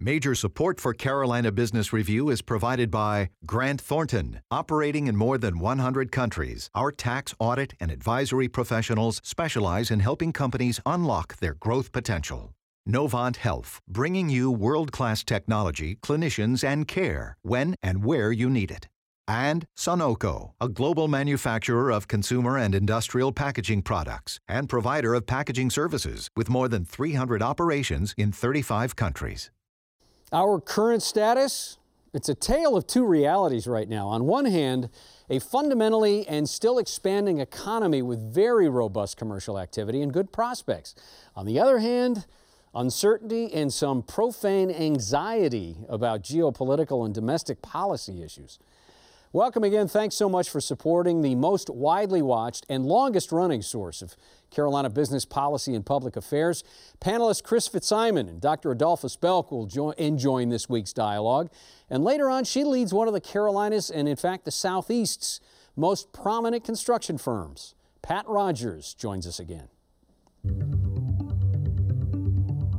Major 0.00 0.36
support 0.36 0.78
for 0.78 0.94
Carolina 0.94 1.50
Business 1.50 1.92
Review 1.92 2.30
is 2.30 2.40
provided 2.40 2.88
by 2.88 3.30
Grant 3.44 3.80
Thornton. 3.80 4.40
Operating 4.48 5.08
in 5.08 5.16
more 5.16 5.38
than 5.38 5.58
100 5.58 6.12
countries, 6.12 6.70
our 6.72 6.92
tax, 6.92 7.34
audit, 7.40 7.74
and 7.80 7.90
advisory 7.90 8.46
professionals 8.46 9.20
specialize 9.24 9.90
in 9.90 9.98
helping 9.98 10.32
companies 10.32 10.78
unlock 10.86 11.38
their 11.38 11.54
growth 11.54 11.90
potential. 11.90 12.54
Novant 12.88 13.38
Health, 13.38 13.80
bringing 13.88 14.30
you 14.30 14.52
world 14.52 14.92
class 14.92 15.24
technology, 15.24 15.96
clinicians, 15.96 16.62
and 16.62 16.86
care 16.86 17.36
when 17.42 17.74
and 17.82 18.04
where 18.04 18.30
you 18.30 18.48
need 18.48 18.70
it. 18.70 18.86
And 19.26 19.66
Sonoco, 19.76 20.52
a 20.60 20.68
global 20.68 21.08
manufacturer 21.08 21.90
of 21.90 22.06
consumer 22.06 22.56
and 22.56 22.72
industrial 22.72 23.32
packaging 23.32 23.82
products 23.82 24.38
and 24.46 24.68
provider 24.68 25.14
of 25.14 25.26
packaging 25.26 25.70
services 25.70 26.30
with 26.36 26.48
more 26.48 26.68
than 26.68 26.84
300 26.84 27.42
operations 27.42 28.14
in 28.16 28.30
35 28.30 28.94
countries. 28.94 29.50
Our 30.32 30.60
current 30.60 31.02
status? 31.02 31.78
It's 32.12 32.28
a 32.28 32.34
tale 32.34 32.76
of 32.76 32.86
two 32.86 33.04
realities 33.04 33.66
right 33.66 33.88
now. 33.88 34.08
On 34.08 34.24
one 34.24 34.44
hand, 34.44 34.90
a 35.30 35.38
fundamentally 35.38 36.26
and 36.28 36.48
still 36.48 36.78
expanding 36.78 37.38
economy 37.38 38.02
with 38.02 38.20
very 38.20 38.68
robust 38.68 39.16
commercial 39.16 39.58
activity 39.58 40.02
and 40.02 40.12
good 40.12 40.30
prospects. 40.30 40.94
On 41.34 41.46
the 41.46 41.58
other 41.58 41.78
hand, 41.78 42.26
uncertainty 42.74 43.52
and 43.54 43.72
some 43.72 44.02
profane 44.02 44.70
anxiety 44.70 45.76
about 45.88 46.22
geopolitical 46.22 47.06
and 47.06 47.14
domestic 47.14 47.62
policy 47.62 48.22
issues. 48.22 48.58
Welcome 49.34 49.62
again. 49.62 49.88
Thanks 49.88 50.14
so 50.14 50.26
much 50.26 50.48
for 50.48 50.58
supporting 50.58 51.20
the 51.20 51.34
most 51.34 51.68
widely 51.68 52.22
watched 52.22 52.64
and 52.70 52.86
longest 52.86 53.30
running 53.30 53.60
source 53.60 54.00
of 54.00 54.16
Carolina 54.50 54.88
business 54.88 55.26
policy 55.26 55.74
and 55.74 55.84
public 55.84 56.16
affairs. 56.16 56.64
Panelists 56.98 57.42
Chris 57.42 57.68
Fitzsimon 57.68 58.26
and 58.26 58.40
Dr. 58.40 58.70
Adolphus 58.70 59.16
Belk 59.16 59.52
will 59.52 59.66
join, 59.66 60.16
join 60.16 60.48
this 60.48 60.70
week's 60.70 60.94
dialogue. 60.94 61.50
And 61.90 62.02
later 62.04 62.30
on, 62.30 62.44
she 62.44 62.64
leads 62.64 62.94
one 62.94 63.06
of 63.06 63.12
the 63.12 63.20
Carolinas 63.20 63.90
and, 63.90 64.08
in 64.08 64.16
fact, 64.16 64.46
the 64.46 64.50
Southeast's 64.50 65.40
most 65.76 66.10
prominent 66.14 66.64
construction 66.64 67.18
firms. 67.18 67.74
Pat 68.00 68.26
Rodgers 68.26 68.94
joins 68.94 69.26
us 69.26 69.38
again. 69.38 69.68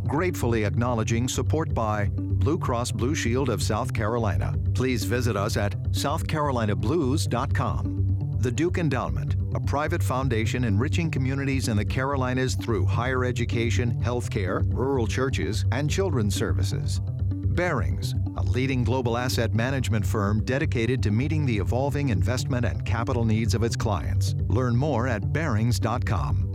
Gratefully 0.08 0.64
acknowledging 0.64 1.28
support 1.28 1.76
by 1.76 2.10
Blue 2.40 2.58
Cross 2.58 2.94
Blue 2.94 3.14
Shield 3.14 3.50
of 3.50 3.62
South 3.62 3.94
Carolina. 3.94 4.56
Please 4.74 5.04
visit 5.04 5.36
us 5.36 5.58
at 5.58 5.74
southcarolinablues.com. 5.92 8.38
The 8.40 8.52
Duke 8.52 8.78
Endowment, 8.78 9.36
a 9.54 9.60
private 9.60 10.02
foundation 10.02 10.64
enriching 10.64 11.12
communities 11.12 11.68
in 11.68 11.76
the 11.76 11.84
Carolinas 11.84 12.56
through 12.56 12.86
higher 12.86 13.26
education, 13.26 14.02
healthcare, 14.02 14.64
rural 14.74 15.06
churches, 15.06 15.66
and 15.74 15.90
children's 15.90 16.36
services. 16.36 17.02
Barings, 17.34 18.16
a 18.38 18.44
leading 18.44 18.86
global 18.86 19.18
asset 19.18 19.54
management 19.54 20.06
firm 20.06 20.42
dedicated 20.46 21.04
to 21.04 21.12
meeting 21.12 21.46
the 21.46 21.58
evolving 21.58 22.08
investment 22.08 22.66
and 22.66 22.86
capital 22.86 23.26
needs 23.26 23.54
of 23.54 23.64
its 23.64 23.76
clients. 23.76 24.34
Learn 24.48 24.78
more 24.78 25.10
at 25.10 25.34
barings.com. 25.34 26.46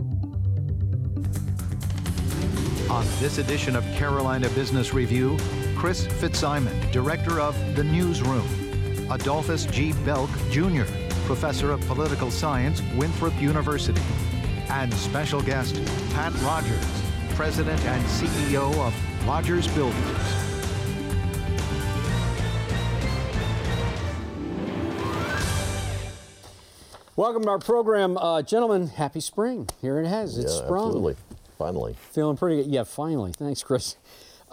On 2.89 3.05
this 3.19 3.37
edition 3.37 3.75
of 3.75 3.83
Carolina 3.93 4.49
Business 4.49 4.93
Review, 4.93 5.37
Chris 5.85 6.07
Fitzsimon, 6.07 6.73
Director 6.91 7.39
of 7.39 7.55
The 7.75 7.83
Newsroom, 7.83 8.47
Adolphus 9.11 9.65
G. 9.65 9.93
Belk, 10.03 10.31
Jr., 10.49 10.81
Professor 11.27 11.71
of 11.71 11.79
Political 11.81 12.31
Science, 12.31 12.81
Winthrop 12.95 13.39
University, 13.39 14.01
and 14.69 14.91
special 14.91 15.43
guest 15.43 15.75
Pat 16.15 16.33
Rodgers, 16.41 16.83
President 17.35 17.79
and 17.85 18.03
CEO 18.05 18.73
of 18.83 19.27
Rodgers 19.27 19.67
Builders. 19.75 19.95
Welcome 27.15 27.43
to 27.43 27.49
our 27.49 27.59
program. 27.59 28.17
Uh, 28.17 28.41
gentlemen, 28.41 28.87
happy 28.87 29.19
spring. 29.19 29.69
Here 29.83 29.99
it 29.99 30.07
has. 30.07 30.39
It's 30.39 30.51
yeah, 30.51 30.65
sprung. 30.65 30.87
Absolutely. 30.87 31.15
Finally. 31.59 31.95
Feeling 32.11 32.37
pretty 32.37 32.63
good. 32.63 32.71
Yeah, 32.71 32.85
finally. 32.85 33.33
Thanks, 33.33 33.61
Chris. 33.61 33.97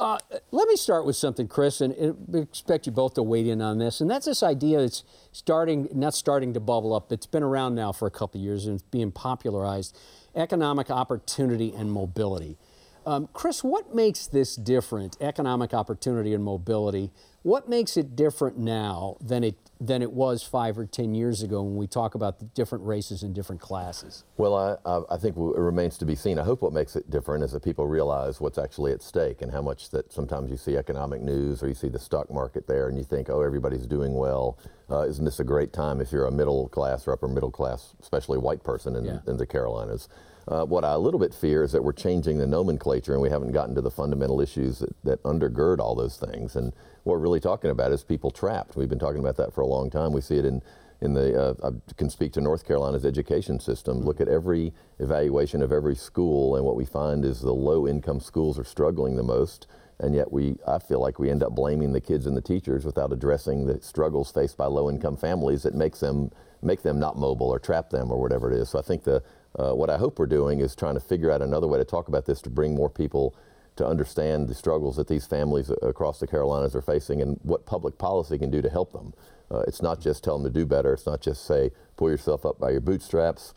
Uh, 0.03 0.19
let 0.51 0.67
me 0.67 0.75
start 0.75 1.07
with 1.07 1.15
something, 1.15 1.47
Chris, 1.47 1.81
and 1.81 1.95
expect 2.35 2.87
you 2.87 2.93
both 2.93 3.15
to 3.15 3.23
weigh 3.23 3.49
in 3.49 3.63
on 3.63 3.79
this. 3.79 4.01
And 4.01 4.11
that's 4.11 4.27
this 4.27 4.43
idea 4.43 4.81
that's 4.81 5.05
starting, 5.31 5.89
not 5.95 6.13
starting 6.13 6.55
to 6.55 6.61
bubble 6.61 6.93
up, 6.93 7.13
it's 7.13 7.25
been 7.25 7.45
around 7.45 7.77
now 7.77 7.93
for 7.93 8.09
a 8.09 8.11
couple 8.11 8.41
of 8.41 8.45
years 8.45 8.67
and 8.67 8.75
it's 8.75 8.83
being 8.91 9.13
popularized 9.13 9.97
economic 10.35 10.91
opportunity 10.91 11.73
and 11.73 11.93
mobility. 11.93 12.59
Um, 13.05 13.29
Chris, 13.33 13.65
what 13.65 13.95
makes 13.95 14.27
this 14.27 14.55
different, 14.55 15.17
economic 15.21 15.75
opportunity 15.75 16.35
and 16.35 16.45
mobility? 16.45 17.11
What 17.43 17.69
makes 17.69 17.97
it 17.97 18.15
different 18.15 18.57
now 18.59 19.17
than 19.21 19.43
it 19.43 19.57
than 19.81 20.01
it 20.01 20.13
was 20.13 20.45
five 20.45 20.79
or 20.79 20.87
ten 20.87 21.13
years 21.13 21.43
ago 21.43 21.61
when 21.61 21.75
we 21.75 21.89
talk 21.89 22.15
about 22.15 22.39
the 22.39 22.45
different 22.45 22.87
races 22.87 23.25
and 23.25 23.35
different 23.35 23.61
classes? 23.61 24.23
Well, 24.37 24.55
I, 24.87 25.01
I 25.13 25.17
think 25.17 25.37
it 25.37 25.41
remains 25.41 25.99
to 25.99 26.05
be 26.05 26.15
seen. 26.15 26.39
I 26.39 26.45
hope 26.45 26.63
what 26.63 26.73
makes 26.73 26.95
it 26.95 27.11
different 27.11 27.43
is 27.43 27.51
that 27.51 27.65
people 27.65 27.89
realize 27.89 28.41
what's 28.41 28.59
actually 28.59 28.93
at 28.93 29.03
stake 29.03 29.43
and 29.43 29.51
how 29.51 29.61
much 29.61 29.91
that 29.91 30.13
sometimes 30.13 30.53
you 30.53 30.57
see 30.57 30.77
economic 30.77 31.21
news 31.21 31.65
or 31.65 31.69
you 31.69 31.75
see 31.75 31.89
the 31.89 31.99
stock 31.99 32.31
market 32.31 32.69
there 32.69 32.87
and 32.87 32.97
you 32.97 33.03
think, 33.03 33.29
oh, 33.29 33.43
everybody's 33.43 33.89
doing 33.89 34.15
well. 34.15 34.57
Uh, 34.89 35.01
isn't 35.01 35.25
this 35.25 35.41
a 35.41 35.45
great 35.45 35.73
time 35.73 36.01
if 36.01 36.13
you're 36.13 36.27
a 36.27 36.31
middle 36.31 36.69
class 36.69 37.09
or 37.09 37.13
upper 37.13 37.27
middle 37.27 37.51
class, 37.51 37.97
especially 38.01 38.39
white 38.39 38.63
person 38.63 38.95
in, 38.95 39.05
yeah. 39.05 39.19
in 39.27 39.37
the 39.37 39.47
Carolinas? 39.47 40.09
Uh, 40.49 40.65
what 40.65 40.85
I 40.85 40.93
a 40.93 40.99
little 40.99 41.21
bit 41.21 41.33
fear 41.33 41.63
is 41.63 41.73
that 41.73 41.85
we're 41.85 41.93
changing 41.93 42.39
the 42.39 42.47
nomenclature 42.47 43.13
and 43.13 43.23
we 43.23 43.31
haven't 43.31 43.53
gotten 43.53 43.75
to 43.77 43.81
the 43.81 43.91
fundamental 43.91 44.41
issues 44.41 44.81
that, 44.81 44.95
that 45.05 45.23
undergird 45.23 45.79
all 45.79 45.95
those 45.95 46.17
things. 46.17 46.57
And 46.57 46.73
what 47.05 47.15
we're 47.15 47.19
really 47.19 47.41
talking 47.41 47.71
about 47.71 47.93
is 47.93 48.03
people 48.03 48.31
trapped. 48.31 48.77
We've 48.77 48.89
been 48.89 48.99
talking 48.99 49.21
about 49.21 49.37
that 49.37 49.55
for 49.55 49.61
a 49.61 49.67
long 49.67 49.91
time. 49.91 50.13
We 50.13 50.21
see 50.21 50.39
it 50.39 50.45
in 50.45 50.63
in 51.03 51.15
the, 51.15 51.37
uh, 51.37 51.55
I 51.65 51.95
can 51.97 52.09
speak 52.09 52.33
to 52.35 52.41
North 52.41 52.65
Carolina's 52.65 53.05
education 53.05 53.59
system. 53.59 54.03
Look 54.03 54.21
at 54.21 54.29
every 54.29 54.73
evaluation 55.01 55.61
of 55.61 55.73
every 55.73 55.97
school, 55.97 56.55
and 56.55 56.65
what 56.65 56.77
we 56.77 56.85
find 56.85 57.25
is 57.25 57.41
the 57.41 57.53
low 57.53 57.89
income 57.89 58.21
schools 58.21 58.57
are 58.57 58.65
struggling 58.65 59.17
the 59.17 59.25
most. 59.25 59.67
And 59.99 60.15
yet, 60.15 60.33
we, 60.33 60.57
I 60.67 60.79
feel 60.79 61.01
like 61.01 61.19
we 61.19 61.29
end 61.29 61.43
up 61.43 61.57
blaming 61.57 61.93
the 61.93 62.01
kids 62.01 62.27
and 62.27 62.37
the 62.37 62.41
teachers 62.41 62.85
without 62.85 63.13
addressing 63.13 63.67
the 63.67 63.81
struggles 63.83 64.31
faced 64.31 64.57
by 64.57 64.67
low 64.67 64.89
income 64.89 65.17
families 65.17 65.65
that 65.65 65.75
makes 65.75 65.99
them, 65.99 66.31
make 66.63 66.83
them 66.83 67.01
not 67.01 67.19
mobile 67.19 67.49
or 67.49 67.59
trap 67.59 67.91
them 67.91 68.13
or 68.13 68.21
whatever 68.21 68.51
it 68.53 68.57
is. 68.57 68.71
So 68.71 68.79
I 68.79 68.83
think 68.83 69.03
the, 69.03 69.25
uh, 69.59 69.73
what 69.73 69.91
I 69.91 69.99
hope 69.99 70.19
we're 70.19 70.27
doing 70.27 70.61
is 70.61 70.75
trying 70.75 70.95
to 70.95 71.01
figure 71.01 71.31
out 71.31 71.43
another 71.43 71.67
way 71.67 71.79
to 71.79 71.85
talk 71.85 72.09
about 72.09 72.27
this 72.27 72.41
to 72.43 72.51
bring 72.51 72.75
more 72.75 72.91
people 72.91 73.35
to 73.77 73.87
understand 73.87 74.49
the 74.49 74.55
struggles 74.55 74.97
that 74.97 75.09
these 75.09 75.27
families 75.27 75.71
across 75.83 76.21
the 76.21 76.27
Carolinas 76.27 76.75
are 76.75 76.83
facing 76.83 77.23
and 77.23 77.39
what 77.43 77.65
public 77.65 77.97
policy 77.99 78.39
can 78.39 78.51
do 78.51 78.61
to 78.61 78.69
help 78.69 78.93
them. 78.93 79.15
Uh, 79.51 79.61
it's 79.67 79.83
not 79.83 80.01
just 80.01 80.23
tell 80.23 80.39
them 80.39 80.51
to 80.51 80.59
do 80.59 80.67
better. 80.67 80.93
It's 80.93 81.07
not 81.07 81.21
just 81.21 81.45
say, 81.47 81.71
pull 81.97 82.11
yourself 82.11 82.45
up 82.45 82.59
by 82.59 82.71
your 82.71 82.81
bootstraps 82.81 83.55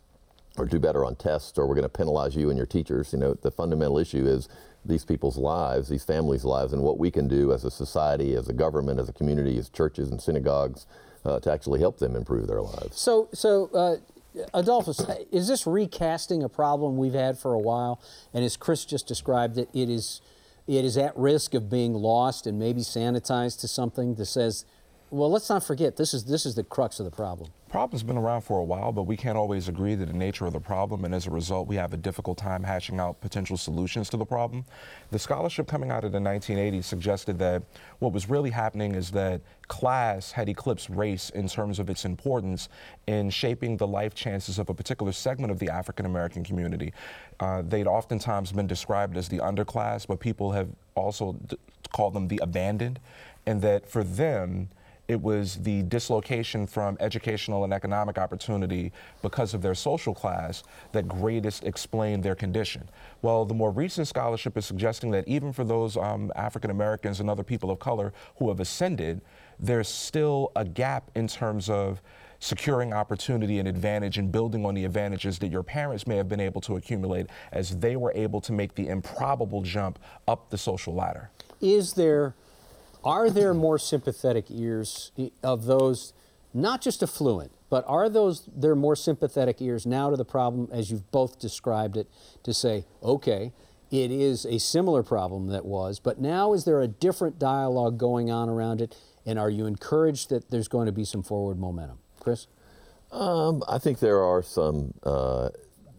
or 0.58 0.66
do 0.66 0.80
better 0.80 1.04
on 1.04 1.16
tests 1.16 1.58
or 1.58 1.68
we're 1.68 1.76
going 1.76 1.84
to 1.84 1.90
penalize 1.90 2.36
you 2.36 2.50
and 2.50 2.58
your 2.58 2.66
teachers. 2.66 3.12
You 3.12 3.20
know, 3.20 3.34
the 3.34 3.52
fundamental 3.52 3.98
issue 3.98 4.26
is 4.26 4.48
these 4.86 5.04
people's 5.04 5.38
lives, 5.38 5.90
these 5.90 6.04
families' 6.04 6.46
lives, 6.46 6.72
and 6.72 6.82
what 6.82 6.98
we 6.98 7.12
can 7.12 7.28
do 7.28 7.52
as 7.52 7.66
a 7.66 7.72
society, 7.72 8.36
as 8.36 8.48
a 8.48 8.54
government, 8.54 9.00
as 9.00 9.10
a 9.10 9.14
community, 9.14 9.58
as 9.58 9.70
churches 9.70 10.10
and 10.12 10.22
synagogues 10.22 10.86
uh, 11.26 11.40
to 11.40 11.52
actually 11.52 11.80
help 11.80 11.98
them 11.98 12.16
improve 12.16 12.48
their 12.48 12.62
lives. 12.62 13.00
So, 13.00 13.28
so 13.34 13.70
uh, 13.74 13.98
Adolphus, 14.54 15.02
is 15.32 15.48
this 15.48 15.66
recasting 15.66 16.44
a 16.44 16.50
problem 16.50 16.98
we've 16.98 17.14
had 17.14 17.38
for 17.38 17.54
a 17.54 17.60
while? 17.60 18.02
And 18.34 18.44
as 18.44 18.58
Chris 18.58 18.86
just 18.86 19.08
described 19.08 19.58
it, 19.58 19.70
it 19.74 19.90
is, 19.90 20.22
it 20.68 20.86
is 20.86 20.98
at 20.98 21.16
risk 21.18 21.54
of 21.54 21.70
being 21.70 21.94
lost 21.94 22.48
and 22.48 22.60
maybe 22.60 22.82
sanitized 22.82 23.62
to 23.62 23.68
something 23.68 24.16
that 24.16 24.26
says, 24.26 24.66
well, 25.16 25.32
let's 25.32 25.50
not 25.50 25.64
forget, 25.64 25.96
this 25.96 26.14
is, 26.14 26.26
this 26.26 26.46
is 26.46 26.56
the 26.56 26.64
crux 26.64 27.00
of 27.00 27.06
the 27.06 27.12
problem 27.12 27.50
problem's 27.76 28.04
been 28.04 28.18
around 28.18 28.40
for 28.40 28.60
a 28.60 28.64
while, 28.64 28.94
but 28.94 29.04
we 29.04 29.18
can't 29.18 29.38
always 29.38 29.68
agree 29.68 29.98
to 29.98 30.06
the 30.06 30.14
nature 30.14 30.46
of 30.46 30.54
the 30.54 30.60
problem, 30.62 31.04
and 31.04 31.14
as 31.14 31.28
a 31.28 31.30
result, 31.30 31.68
we 31.68 31.76
have 31.76 31.92
a 31.92 31.98
difficult 31.98 32.38
time 32.38 32.64
hashing 32.64 33.02
out 33.02 33.20
potential 33.20 33.58
solutions 33.58 34.08
to 34.08 34.16
the 34.16 34.24
problem. 34.24 34.64
The 35.12 35.20
scholarship 35.20 35.68
coming 35.68 35.92
out 35.92 36.06
of 36.06 36.14
the 36.14 36.20
1980s 36.20 36.86
suggested 36.86 37.38
that 37.40 37.64
what 38.00 38.14
was 38.14 38.30
really 38.30 38.52
happening 38.52 38.96
is 38.96 39.12
that 39.12 39.42
class 39.68 40.32
had 40.32 40.48
eclipsed 40.48 40.90
race 40.90 41.32
in 41.32 41.50
terms 41.50 41.78
of 41.78 41.90
its 41.90 42.06
importance 42.06 42.70
in 43.08 43.30
shaping 43.30 43.76
the 43.76 43.88
life 43.88 44.16
chances 44.16 44.58
of 44.58 44.70
a 44.70 44.74
particular 44.74 45.12
segment 45.12 45.52
of 45.52 45.60
the 45.60 45.70
African 45.70 46.06
American 46.06 46.46
community. 46.46 46.94
Uh, 47.42 47.62
they'd 47.62 47.88
oftentimes 47.88 48.54
been 48.54 48.68
described 48.68 49.18
as 49.18 49.28
the 49.28 49.40
underclass, 49.40 50.08
but 50.08 50.22
people 50.22 50.54
have 50.54 50.70
also 50.96 51.34
d- 51.48 51.58
called 51.92 52.14
them 52.14 52.30
the 52.30 52.40
abandoned, 52.42 53.02
and 53.46 53.62
that 53.62 53.86
for 53.86 54.02
them, 54.02 54.70
it 55.08 55.22
was 55.22 55.58
the 55.58 55.84
dislocation 55.84 56.66
from 56.66 56.98
educational 57.00 57.64
and 57.64 57.74
economic 57.74 58.18
opportunity 58.18 58.92
because 59.22 59.54
of 59.54 59.62
their 59.62 59.76
social 59.76 60.14
class 60.14 60.64
that 60.94 61.08
greatest 61.08 61.64
explained 61.64 62.24
their 62.24 62.36
condition. 62.36 62.90
Well, 63.22 63.46
the 63.46 63.54
more 63.54 63.72
recent 63.72 64.08
scholarship 64.08 64.58
is 64.58 64.66
suggesting 64.66 65.12
that 65.12 65.28
even 65.28 65.54
for 65.54 65.64
those 65.64 65.96
um, 65.98 66.32
African 66.36 66.72
Americans 66.72 67.20
and 67.20 67.30
other 67.30 67.44
people 67.44 67.70
of 67.70 67.80
color 67.80 68.14
who 68.38 68.50
have 68.50 68.60
ascended, 68.60 69.22
there's 69.60 69.88
still 69.88 70.52
a 70.56 70.66
gap 70.66 71.12
in 71.16 71.28
terms 71.28 71.70
of 71.70 72.02
securing 72.40 72.94
opportunity 72.94 73.60
and 73.60 73.68
advantage 73.68 74.18
and 74.18 74.32
building 74.32 74.66
on 74.66 74.76
the 74.76 74.86
advantages 74.86 75.40
that 75.40 75.48
your 75.48 75.64
parents 75.64 76.06
may 76.06 76.18
have 76.18 76.28
been 76.28 76.40
able 76.40 76.62
to 76.62 76.76
accumulate 76.76 77.28
as 77.52 77.78
they 77.78 77.96
were 77.96 78.12
able 78.14 78.42
to 78.42 78.52
make 78.52 78.76
the 78.76 78.88
improbable 78.88 79.62
jump 79.62 80.00
up 80.28 80.50
the 80.50 80.58
social 80.58 80.94
ladder. 80.94 81.30
Is 81.62 81.94
there 81.94 82.36
Are 83.06 83.30
there 83.30 83.54
more 83.54 83.78
sympathetic 83.78 84.46
ears 84.50 85.12
of 85.44 85.66
those, 85.66 86.14
not 86.54 86.82
just 86.82 87.04
affluent, 87.04 87.52
but 87.70 87.86
are 87.88 88.10
those 88.10 88.50
there 88.56 88.76
more 88.76 88.96
sympathetic 88.96 89.62
ears 89.62 89.86
now 89.86 90.10
to 90.10 90.18
the 90.18 90.26
problem 90.26 90.68
as 90.72 90.90
you've 90.90 91.12
both 91.12 91.40
described 91.40 91.98
it 91.98 92.10
to 92.44 92.54
say, 92.54 92.86
okay, 93.04 93.54
it 93.92 94.10
is 94.10 94.46
a 94.46 94.60
similar 94.60 95.04
problem 95.04 95.48
that 95.48 95.66
was, 95.66 96.00
but 96.00 96.20
now 96.20 96.54
is 96.54 96.66
there 96.66 96.82
a 96.82 96.88
different 96.88 97.38
dialogue 97.38 98.00
going 98.00 98.32
on 98.32 98.50
around 98.50 98.82
it? 98.82 98.98
And 99.24 99.38
are 99.38 99.50
you 99.50 99.68
encouraged 99.68 100.30
that 100.30 100.50
there's 100.50 100.68
going 100.68 100.88
to 100.88 100.92
be 100.92 101.06
some 101.06 101.22
forward 101.22 101.60
momentum? 101.60 102.00
Chris? 102.20 102.48
Um, 103.12 103.64
I 103.70 103.78
think 103.78 104.00
there 104.00 104.22
are 104.22 104.42
some 104.42 104.96
uh, 105.04 105.50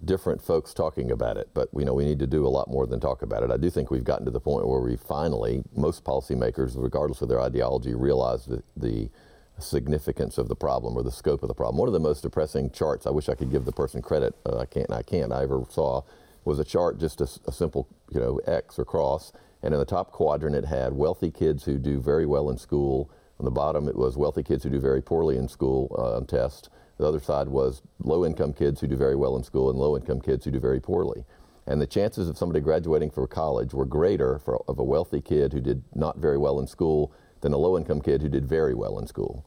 different 0.07 0.41
folks 0.41 0.73
talking 0.73 1.11
about 1.11 1.37
it, 1.37 1.51
but 1.53 1.69
you 1.77 1.85
know 1.85 1.93
we 1.93 2.05
need 2.05 2.19
to 2.21 2.27
do 2.27 2.47
a 2.47 2.49
lot 2.49 2.69
more 2.69 2.87
than 2.87 3.01
talk 3.01 3.23
about 3.23 3.43
it. 3.43 3.51
I 3.51 3.57
do 3.57 3.69
think 3.69 3.91
we've 3.91 4.05
gotten 4.05 4.25
to 4.25 4.31
the 4.31 4.41
point 4.41 4.67
where 4.67 4.81
we 4.81 4.97
finally, 4.97 5.63
most 5.75 6.05
policymakers, 6.05 6.73
regardless 6.77 7.21
of 7.23 7.29
their 7.29 7.41
ideology, 7.41 7.95
realize 7.95 8.47
the, 8.47 8.63
the 8.77 9.11
significance 9.59 10.39
of 10.39 10.49
the 10.49 10.57
problem 10.57 10.97
or 10.97 11.03
the 11.03 11.11
scope 11.11 11.43
of 11.43 11.49
the 11.49 11.55
problem. 11.55 11.79
One 11.79 11.89
of 11.89 11.95
the 11.95 12.01
most 12.01 12.23
depressing 12.23 12.71
charts, 12.71 13.07
I 13.07 13.11
wish 13.11 13.29
I 13.29 13.35
could 13.35 13.51
give 13.51 13.65
the 13.65 13.73
person 13.73 14.03
credit, 14.03 14.35
uh, 14.47 14.59
I 14.59 14.67
can't, 14.67 14.91
I 14.93 15.03
can't, 15.03 15.33
I 15.33 15.43
ever 15.43 15.63
saw, 15.69 16.03
was 16.45 16.59
a 16.59 16.65
chart, 16.65 16.99
just 16.99 17.21
a, 17.21 17.29
a, 17.47 17.53
simple, 17.53 17.89
you 18.11 18.21
know, 18.21 18.39
X 18.47 18.79
or 18.79 18.85
cross, 18.85 19.33
and 19.63 19.75
in 19.75 19.81
the 19.81 19.87
top 19.87 20.13
quadrant 20.13 20.55
it 20.55 20.65
had 20.65 20.93
wealthy 20.93 21.31
kids 21.31 21.65
who 21.65 21.79
do 21.79 22.01
very 22.01 22.27
well 22.27 22.51
in 22.51 22.59
school. 22.59 23.11
On 23.39 23.45
the 23.45 23.51
bottom 23.51 23.89
it 23.89 23.97
was 23.97 24.17
wealthy 24.17 24.43
kids 24.43 24.63
who 24.63 24.71
do 24.71 24.81
very 24.81 25.03
poorly 25.03 25.37
in 25.37 25.49
school 25.49 25.95
uh, 25.99 26.17
on 26.17 26.27
tests. 26.27 26.71
The 26.99 27.07
other 27.07 27.21
side 27.21 27.49
was 27.49 27.83
low-income 27.99 28.55
kids 28.55 28.81
who 28.81 28.87
do 28.87 28.97
very 28.97 29.17
well 29.17 29.37
in 29.37 29.45
school 29.45 29.71
and 29.71 29.79
low-income 29.79 30.21
kids 30.21 30.45
who 30.45 30.51
do 30.51 30.61
very 30.61 30.81
poorly. 30.81 31.25
And 31.67 31.81
the 31.81 31.87
chances 31.87 32.29
of 32.29 32.39
somebody 32.39 32.61
graduating 32.61 33.11
from 33.11 33.27
college 33.27 33.75
were 33.75 33.85
greater 33.85 34.39
for, 34.39 34.63
of 34.69 34.79
a 34.79 34.85
wealthy 34.85 35.21
kid 35.21 35.53
who 35.53 35.61
did 35.61 35.83
not 35.95 36.19
very 36.19 36.39
well 36.39 36.61
in 36.61 36.67
school 36.67 37.13
than 37.41 37.53
a 37.53 37.59
low-income 37.59 38.01
kid 38.01 38.23
who 38.23 38.29
did 38.29 38.47
very 38.47 38.75
well 38.75 38.99
in 38.99 39.07
school. 39.07 39.45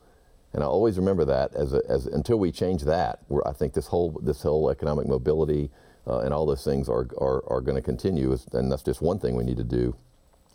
And 0.53 0.63
I 0.63 0.67
always 0.67 0.97
remember 0.97 1.25
that 1.25 1.53
as, 1.55 1.73
a, 1.73 1.81
as 1.87 2.07
until 2.07 2.39
we 2.39 2.51
change 2.51 2.83
that, 2.83 3.19
where 3.27 3.47
I 3.47 3.53
think 3.53 3.73
this 3.73 3.87
whole 3.87 4.19
this 4.23 4.41
whole 4.41 4.69
economic 4.69 5.07
mobility 5.07 5.69
uh, 6.07 6.19
and 6.19 6.33
all 6.33 6.45
those 6.45 6.63
things 6.63 6.89
are 6.89 7.07
are, 7.17 7.43
are 7.47 7.61
going 7.61 7.75
to 7.75 7.81
continue, 7.81 8.35
and 8.53 8.71
that's 8.71 8.83
just 8.83 9.01
one 9.01 9.19
thing 9.19 9.35
we 9.35 9.43
need 9.43 9.57
to 9.57 9.63
do. 9.63 9.95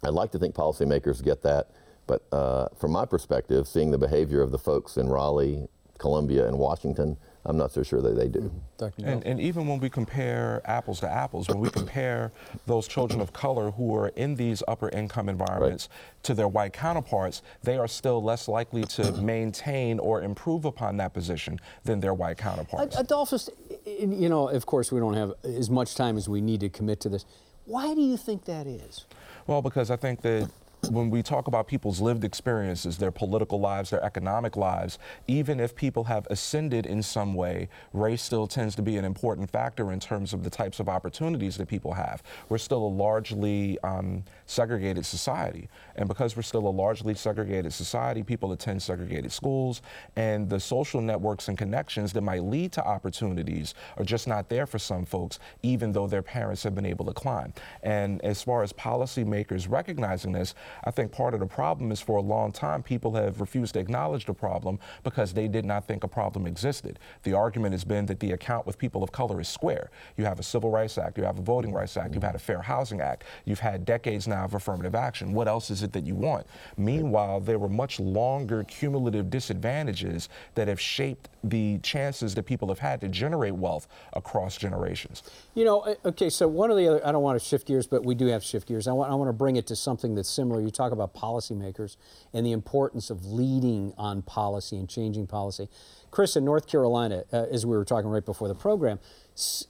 I'd 0.03 0.11
like 0.11 0.33
to 0.33 0.39
think 0.39 0.55
policymakers 0.55 1.23
get 1.23 1.43
that, 1.43 1.71
but 2.07 2.25
uh, 2.33 2.69
from 2.77 2.91
my 2.91 3.07
perspective, 3.07 3.69
seeing 3.69 3.91
the 3.93 3.99
behavior 3.99 4.43
of 4.43 4.51
the 4.51 4.59
folks 4.59 4.97
in 4.97 5.09
Raleigh 5.09 5.69
Columbia 6.05 6.47
and 6.47 6.59
Washington, 6.59 7.17
I'm 7.47 7.57
not 7.57 7.73
so 7.73 7.83
sure 7.83 8.03
that 8.03 8.15
they 8.15 8.29
do. 8.29 8.53
Mm-hmm. 8.79 9.07
And, 9.07 9.25
and, 9.25 9.41
even 9.41 9.67
when 9.67 9.81
we 9.81 9.89
compare 9.89 10.61
apples 10.67 11.01
to 11.01 11.11
apples, 11.11 11.49
when 11.49 11.61
we 11.61 11.71
compare 11.71 12.31
those 12.67 12.87
children 12.87 13.23
of 13.23 13.33
color 13.33 13.71
who 13.71 13.97
are 13.97 14.09
in 14.09 14.35
these 14.35 14.63
upper 14.69 14.91
income 14.91 15.31
environments 15.31 15.89
right. 15.91 16.23
to 16.25 16.35
their 16.35 16.47
white 16.47 16.75
counterparts, 16.75 17.41
they 17.63 17.79
are 17.79 17.89
still 17.89 18.23
less 18.23 18.49
likely 18.49 18.85
to 18.85 19.13
maintain 19.33 19.99
or 19.99 20.23
improve 20.23 20.67
upon 20.67 20.99
that 20.99 21.15
position 21.15 21.59
than 21.85 22.01
their 22.01 22.13
white 22.13 22.37
counterparts. 22.37 22.99
Adolphus, 22.99 23.49
you 23.87 24.29
know, 24.29 24.49
of 24.51 24.67
course, 24.67 24.93
we 24.93 25.01
don't 25.01 25.15
have 25.15 25.33
as 25.43 25.71
much 25.71 25.95
time 25.95 26.19
as 26.19 26.29
we 26.29 26.43
need 26.43 26.61
to 26.61 26.69
commit 26.69 27.01
to 27.01 27.09
this. 27.09 27.25
Why 27.65 27.95
do 27.95 28.03
you 28.03 28.19
think 28.19 28.45
that 28.45 28.67
is? 28.67 29.07
Well, 29.47 29.63
because 29.63 29.91
I 29.91 29.97
think 29.97 30.21
that 30.21 30.51
when 30.91 31.11
we 31.11 31.23
talk 31.23 31.47
about 31.47 31.67
people's 31.67 32.01
lived 32.01 32.25
experiences, 32.25 32.99
their 32.99 33.11
political 33.11 33.61
lives, 33.61 33.91
their 33.91 34.03
economic 34.05 34.57
lives, 34.57 34.99
even 35.27 35.61
if 35.61 35.75
people 35.75 36.05
have 36.05 36.27
ascended 36.31 36.87
in 36.87 37.03
some 37.03 37.35
way, 37.35 37.69
race 37.93 38.23
still 38.23 38.47
tends 38.47 38.75
to 38.75 38.83
be 38.83 38.97
an 38.97 39.05
important 39.05 39.51
factor 39.51 39.93
in 39.93 40.01
terms 40.01 40.33
of 40.33 40.45
the 40.45 40.51
types 40.51 40.81
of 40.81 40.89
opportunities 40.89 41.57
that 41.57 41.69
people 41.69 41.93
have. 41.93 42.23
We're 42.49 42.59
still 42.59 42.85
a 42.85 42.89
largely 42.89 43.79
um, 43.81 44.25
segregated 44.47 45.07
society. 45.07 45.69
And 45.97 46.09
because 46.09 46.37
we're 46.37 46.43
still 46.43 46.67
a 46.67 46.71
largely 46.71 47.15
segregated 47.15 47.73
society, 47.73 48.23
people 48.23 48.53
attend 48.53 48.83
segregated 48.83 49.33
schools, 49.33 49.83
and 50.17 50.49
the 50.49 50.61
social 50.61 51.01
networks 51.01 51.49
and 51.49 51.57
connections 51.57 52.13
that 52.13 52.23
might 52.23 52.43
lead 52.43 52.73
to 52.73 52.85
opportunities 52.85 53.75
are 53.97 54.05
just 54.05 54.27
not 54.27 54.49
there 54.49 54.67
for 54.67 54.79
some 54.79 55.05
folks, 55.05 55.39
even 55.63 55.93
though 55.93 56.07
their 56.07 56.23
parents 56.23 56.63
have 56.63 56.75
been 56.75 56.87
able 56.87 57.05
to 57.07 57.13
climb. 57.13 57.53
And 57.83 58.21
as 58.23 58.43
far 58.43 58.63
as 58.63 58.73
policymakers 58.73 59.71
recognizing 59.71 60.33
this, 60.33 60.55
I 60.85 60.91
think 60.91 61.13
part 61.13 61.35
of 61.35 61.41
the 61.41 61.47
problem 61.47 61.93
is 61.93 62.01
for 62.01 62.17
a 62.17 62.23
long 62.23 62.53
time 62.53 62.83
people 62.83 63.15
have 63.15 63.41
refused 63.41 63.75
to 63.75 63.81
acknowledge 63.81 64.27
the 64.27 64.35
problem 64.35 64.79
because 65.03 65.33
they 65.33 65.49
did 65.49 65.65
not 65.65 65.87
think 65.87 66.05
a 66.05 66.09
problem 66.09 66.47
existed. 66.47 66.99
The 67.23 67.35
argument 67.35 67.73
has 67.73 67.85
been 67.85 68.07
that 68.07 68.21
the 68.21 68.33
account 68.33 68.67
with 68.67 68.79
people 68.79 69.03
of 69.03 69.13
color 69.13 69.41
is 69.41 69.49
square. 69.49 69.91
You 70.17 70.25
have 70.25 70.39
a 70.39 70.43
Civil 70.43 70.71
Rights 70.71 70.99
Act, 70.99 71.19
you 71.19 71.25
have 71.25 71.39
a 71.39 71.43
Voting 71.43 71.73
Rights 71.73 71.97
Act, 71.97 72.15
you've 72.15 72.23
had 72.23 72.35
a 72.35 72.39
Fair 72.39 72.63
Housing 72.63 73.01
Act, 73.01 73.25
you've 73.45 73.61
had 73.61 73.85
decades 73.85 74.27
now 74.27 74.45
of 74.45 74.55
affirmative 74.55 74.95
action. 74.95 75.33
What 75.33 75.49
else 75.49 75.71
is 75.71 75.83
it 75.83 75.93
that 75.93 76.05
you 76.05 76.15
want? 76.15 76.47
Meanwhile, 76.77 77.41
there 77.41 77.59
were 77.59 77.69
much 77.69 78.01
longer 78.01 78.65
cumulative 78.65 79.31
disadvantages 79.31 80.29
that 80.55 80.69
have 80.69 80.81
shaped 80.81 81.29
the 81.43 81.79
chances 81.79 82.35
that 82.35 82.45
people 82.45 82.69
have 82.69 82.79
had 82.79 83.01
to 83.03 83.09
generate 83.09 83.55
wealth 83.55 83.87
across 84.15 84.57
generations. 84.57 85.23
You 85.55 85.65
know, 85.65 85.81
eh, 85.83 85.95
okay, 86.07 86.31
so 86.31 86.49
one 86.49 86.71
of 86.71 86.77
the 86.77 86.89
other, 86.89 87.07
I 87.07 87.13
don't 87.13 87.23
want 87.23 87.41
to 87.41 87.45
shift 87.45 87.67
gears, 87.67 87.87
but 87.87 88.05
we 88.05 88.15
do 88.15 88.27
have 88.27 88.43
shift 88.43 88.69
gears. 88.69 88.89
I 88.89 88.93
want, 88.93 89.11
I 89.11 89.15
want 89.15 89.29
to 89.29 89.33
bring 89.33 89.57
it 89.57 89.67
to 89.69 89.77
something 89.77 90.15
that's 90.15 90.29
similar 90.29 90.63
you 90.65 90.71
talk 90.71 90.93
about 90.93 91.15
policymakers 91.15 91.97
and 92.33 92.45
the 92.45 92.53
importance 92.53 93.11
of 93.11 93.27
leading 93.27 93.93
on 93.97 94.23
policy 94.23 94.77
and 94.77 94.89
changing 94.89 95.27
policy. 95.27 95.69
Chris, 96.11 96.37
in 96.37 96.45
North 96.45 96.67
Carolina, 96.67 97.25
uh, 97.33 97.47
as 97.51 97.67
we 97.67 97.77
were 97.77 97.85
talking 97.85 98.11
right 98.11 98.25
before 98.25 98.49
the 98.49 98.55
program, 98.55 98.99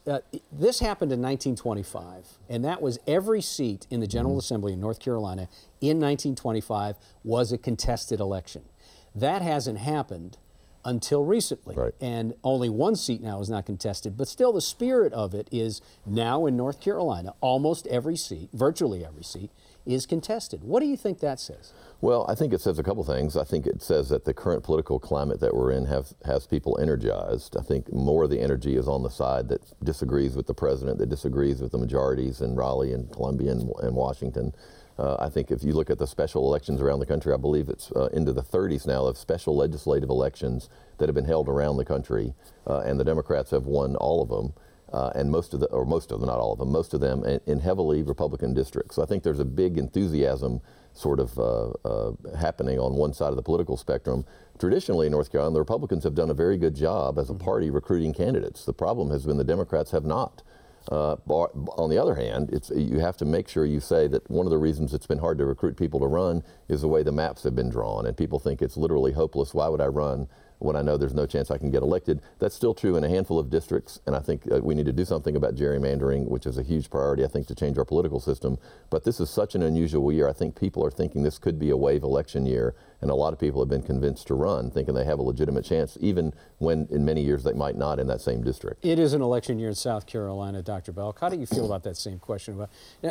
uh, 0.06 0.18
this 0.52 0.80
happened 0.80 1.10
in 1.10 1.22
1925, 1.22 2.38
and 2.48 2.64
that 2.64 2.82
was 2.82 2.98
every 3.06 3.40
seat 3.40 3.86
in 3.90 4.00
the 4.00 4.06
General 4.06 4.34
mm-hmm. 4.34 4.40
Assembly 4.40 4.72
in 4.74 4.80
North 4.80 5.00
Carolina 5.00 5.48
in 5.80 5.98
1925 6.00 6.96
was 7.22 7.50
a 7.52 7.58
contested 7.58 8.20
election. 8.20 8.62
That 9.14 9.42
hasn't 9.42 9.78
happened 9.78 10.36
until 10.84 11.24
recently. 11.24 11.74
Right. 11.74 11.94
And 12.00 12.34
only 12.44 12.68
one 12.68 12.96
seat 12.96 13.22
now 13.22 13.40
is 13.40 13.48
not 13.48 13.66
contested. 13.66 14.16
But 14.16 14.28
still, 14.28 14.52
the 14.52 14.60
spirit 14.60 15.12
of 15.12 15.34
it 15.34 15.48
is 15.50 15.80
now 16.04 16.46
in 16.46 16.56
North 16.56 16.80
Carolina, 16.80 17.34
almost 17.40 17.86
every 17.86 18.16
seat, 18.16 18.50
virtually 18.52 19.04
every 19.04 19.24
seat, 19.24 19.50
is 19.86 20.06
contested. 20.06 20.62
What 20.62 20.80
do 20.80 20.86
you 20.86 20.96
think 20.96 21.20
that 21.20 21.38
says? 21.38 21.72
Well, 22.00 22.26
I 22.28 22.34
think 22.34 22.52
it 22.52 22.60
says 22.60 22.78
a 22.78 22.82
couple 22.82 23.04
things. 23.04 23.36
I 23.36 23.44
think 23.44 23.66
it 23.66 23.82
says 23.82 24.08
that 24.08 24.24
the 24.24 24.34
current 24.34 24.62
political 24.62 24.98
climate 24.98 25.40
that 25.40 25.54
we're 25.54 25.72
in 25.72 25.86
have, 25.86 26.14
has 26.24 26.46
people 26.46 26.78
energized. 26.80 27.56
I 27.56 27.62
think 27.62 27.92
more 27.92 28.24
of 28.24 28.30
the 28.30 28.40
energy 28.40 28.76
is 28.76 28.88
on 28.88 29.02
the 29.02 29.10
side 29.10 29.48
that 29.48 29.62
disagrees 29.82 30.36
with 30.36 30.46
the 30.46 30.54
president, 30.54 30.98
that 30.98 31.08
disagrees 31.08 31.60
with 31.60 31.72
the 31.72 31.78
majorities 31.78 32.40
in 32.40 32.54
Raleigh 32.54 32.92
and 32.92 33.10
Columbia 33.12 33.52
and, 33.52 33.70
and 33.82 33.94
Washington. 33.94 34.54
Uh, 34.98 35.16
I 35.18 35.28
think 35.28 35.50
if 35.50 35.64
you 35.64 35.72
look 35.72 35.90
at 35.90 35.98
the 35.98 36.06
special 36.06 36.46
elections 36.46 36.80
around 36.80 37.00
the 37.00 37.06
country, 37.06 37.32
I 37.32 37.36
believe 37.36 37.68
it's 37.68 37.90
uh, 37.92 38.08
into 38.12 38.32
the 38.32 38.42
30s 38.42 38.86
now 38.86 39.06
of 39.06 39.18
special 39.18 39.56
legislative 39.56 40.08
elections 40.08 40.68
that 40.98 41.08
have 41.08 41.14
been 41.14 41.24
held 41.24 41.48
around 41.48 41.78
the 41.78 41.84
country, 41.84 42.34
uh, 42.66 42.80
and 42.80 43.00
the 43.00 43.04
Democrats 43.04 43.50
have 43.50 43.66
won 43.66 43.96
all 43.96 44.22
of 44.22 44.28
them 44.28 44.54
uh, 44.94 45.10
and 45.16 45.28
most 45.28 45.52
of 45.54 45.58
the, 45.60 45.66
or 45.66 45.84
most 45.84 46.12
of 46.12 46.20
them, 46.20 46.28
not 46.28 46.38
all 46.38 46.52
of 46.52 46.60
them, 46.60 46.70
most 46.70 46.94
of 46.94 47.00
them 47.00 47.24
in, 47.24 47.40
in 47.46 47.58
heavily 47.58 48.04
Republican 48.04 48.54
districts. 48.54 48.94
So 48.94 49.02
I 49.02 49.06
think 49.06 49.24
there's 49.24 49.40
a 49.40 49.44
big 49.44 49.76
enthusiasm 49.76 50.60
sort 50.92 51.18
of 51.18 51.36
uh, 51.36 51.70
uh, 51.84 52.12
happening 52.38 52.78
on 52.78 52.94
one 52.94 53.12
side 53.12 53.30
of 53.30 53.36
the 53.36 53.42
political 53.42 53.76
spectrum. 53.76 54.24
Traditionally 54.56 55.06
in 55.06 55.12
North 55.12 55.32
Carolina, 55.32 55.54
the 55.54 55.58
Republicans 55.58 56.04
have 56.04 56.14
done 56.14 56.30
a 56.30 56.34
very 56.34 56.56
good 56.56 56.76
job 56.76 57.18
as 57.18 57.28
a 57.28 57.32
mm-hmm. 57.32 57.44
party 57.44 57.70
recruiting 57.70 58.14
candidates. 58.14 58.64
The 58.64 58.72
problem 58.72 59.10
has 59.10 59.26
been 59.26 59.36
the 59.36 59.42
Democrats 59.42 59.90
have 59.90 60.04
not. 60.04 60.44
Uh, 60.92 61.16
on 61.26 61.90
the 61.90 61.98
other 61.98 62.14
hand, 62.14 62.50
it's, 62.52 62.70
you 62.70 63.00
have 63.00 63.16
to 63.16 63.24
make 63.24 63.48
sure 63.48 63.64
you 63.64 63.80
say 63.80 64.06
that 64.06 64.30
one 64.30 64.46
of 64.46 64.50
the 64.50 64.58
reasons 64.58 64.94
it's 64.94 65.08
been 65.08 65.18
hard 65.18 65.38
to 65.38 65.44
recruit 65.44 65.76
people 65.76 65.98
to 65.98 66.06
run 66.06 66.44
is 66.68 66.82
the 66.82 66.88
way 66.88 67.02
the 67.02 67.10
maps 67.10 67.42
have 67.42 67.56
been 67.56 67.70
drawn, 67.70 68.06
and 68.06 68.16
people 68.16 68.38
think 68.38 68.62
it's 68.62 68.76
literally 68.76 69.12
hopeless. 69.12 69.54
Why 69.54 69.66
would 69.66 69.80
I 69.80 69.86
run? 69.86 70.28
When 70.58 70.76
I 70.76 70.82
know 70.82 70.96
there's 70.96 71.14
no 71.14 71.26
chance 71.26 71.50
I 71.50 71.58
can 71.58 71.70
get 71.70 71.82
elected. 71.82 72.20
That's 72.38 72.54
still 72.54 72.74
true 72.74 72.96
in 72.96 73.04
a 73.04 73.08
handful 73.08 73.38
of 73.38 73.50
districts, 73.50 74.00
and 74.06 74.16
I 74.16 74.20
think 74.20 74.50
uh, 74.50 74.60
we 74.60 74.74
need 74.74 74.86
to 74.86 74.92
do 74.92 75.04
something 75.04 75.36
about 75.36 75.54
gerrymandering, 75.54 76.28
which 76.28 76.46
is 76.46 76.58
a 76.58 76.62
huge 76.62 76.90
priority, 76.90 77.24
I 77.24 77.28
think, 77.28 77.46
to 77.48 77.54
change 77.54 77.78
our 77.78 77.84
political 77.84 78.20
system. 78.20 78.58
But 78.90 79.04
this 79.04 79.20
is 79.20 79.30
such 79.30 79.54
an 79.54 79.62
unusual 79.62 80.12
year. 80.12 80.28
I 80.28 80.32
think 80.32 80.58
people 80.58 80.84
are 80.84 80.90
thinking 80.90 81.22
this 81.22 81.38
could 81.38 81.58
be 81.58 81.70
a 81.70 81.76
wave 81.76 82.02
election 82.02 82.46
year, 82.46 82.74
and 83.04 83.10
a 83.10 83.14
lot 83.14 83.34
of 83.34 83.38
people 83.38 83.60
have 83.60 83.68
been 83.68 83.82
convinced 83.82 84.26
to 84.28 84.34
run, 84.34 84.70
thinking 84.70 84.94
they 84.94 85.04
have 85.04 85.18
a 85.18 85.22
legitimate 85.22 85.62
chance, 85.62 85.98
even 86.00 86.32
when 86.56 86.88
in 86.90 87.04
many 87.04 87.22
years 87.22 87.44
they 87.44 87.52
might 87.52 87.76
not 87.76 87.98
in 87.98 88.06
that 88.06 88.22
same 88.22 88.42
district. 88.42 88.82
It 88.82 88.98
is 88.98 89.12
an 89.12 89.20
election 89.20 89.58
year 89.58 89.68
in 89.68 89.74
South 89.74 90.06
Carolina, 90.06 90.62
Dr. 90.62 90.90
Belk. 90.90 91.20
How 91.20 91.28
do 91.28 91.36
you 91.36 91.44
feel 91.44 91.66
about 91.66 91.82
that 91.82 91.98
same 91.98 92.18
question? 92.18 92.54
About 92.54 92.70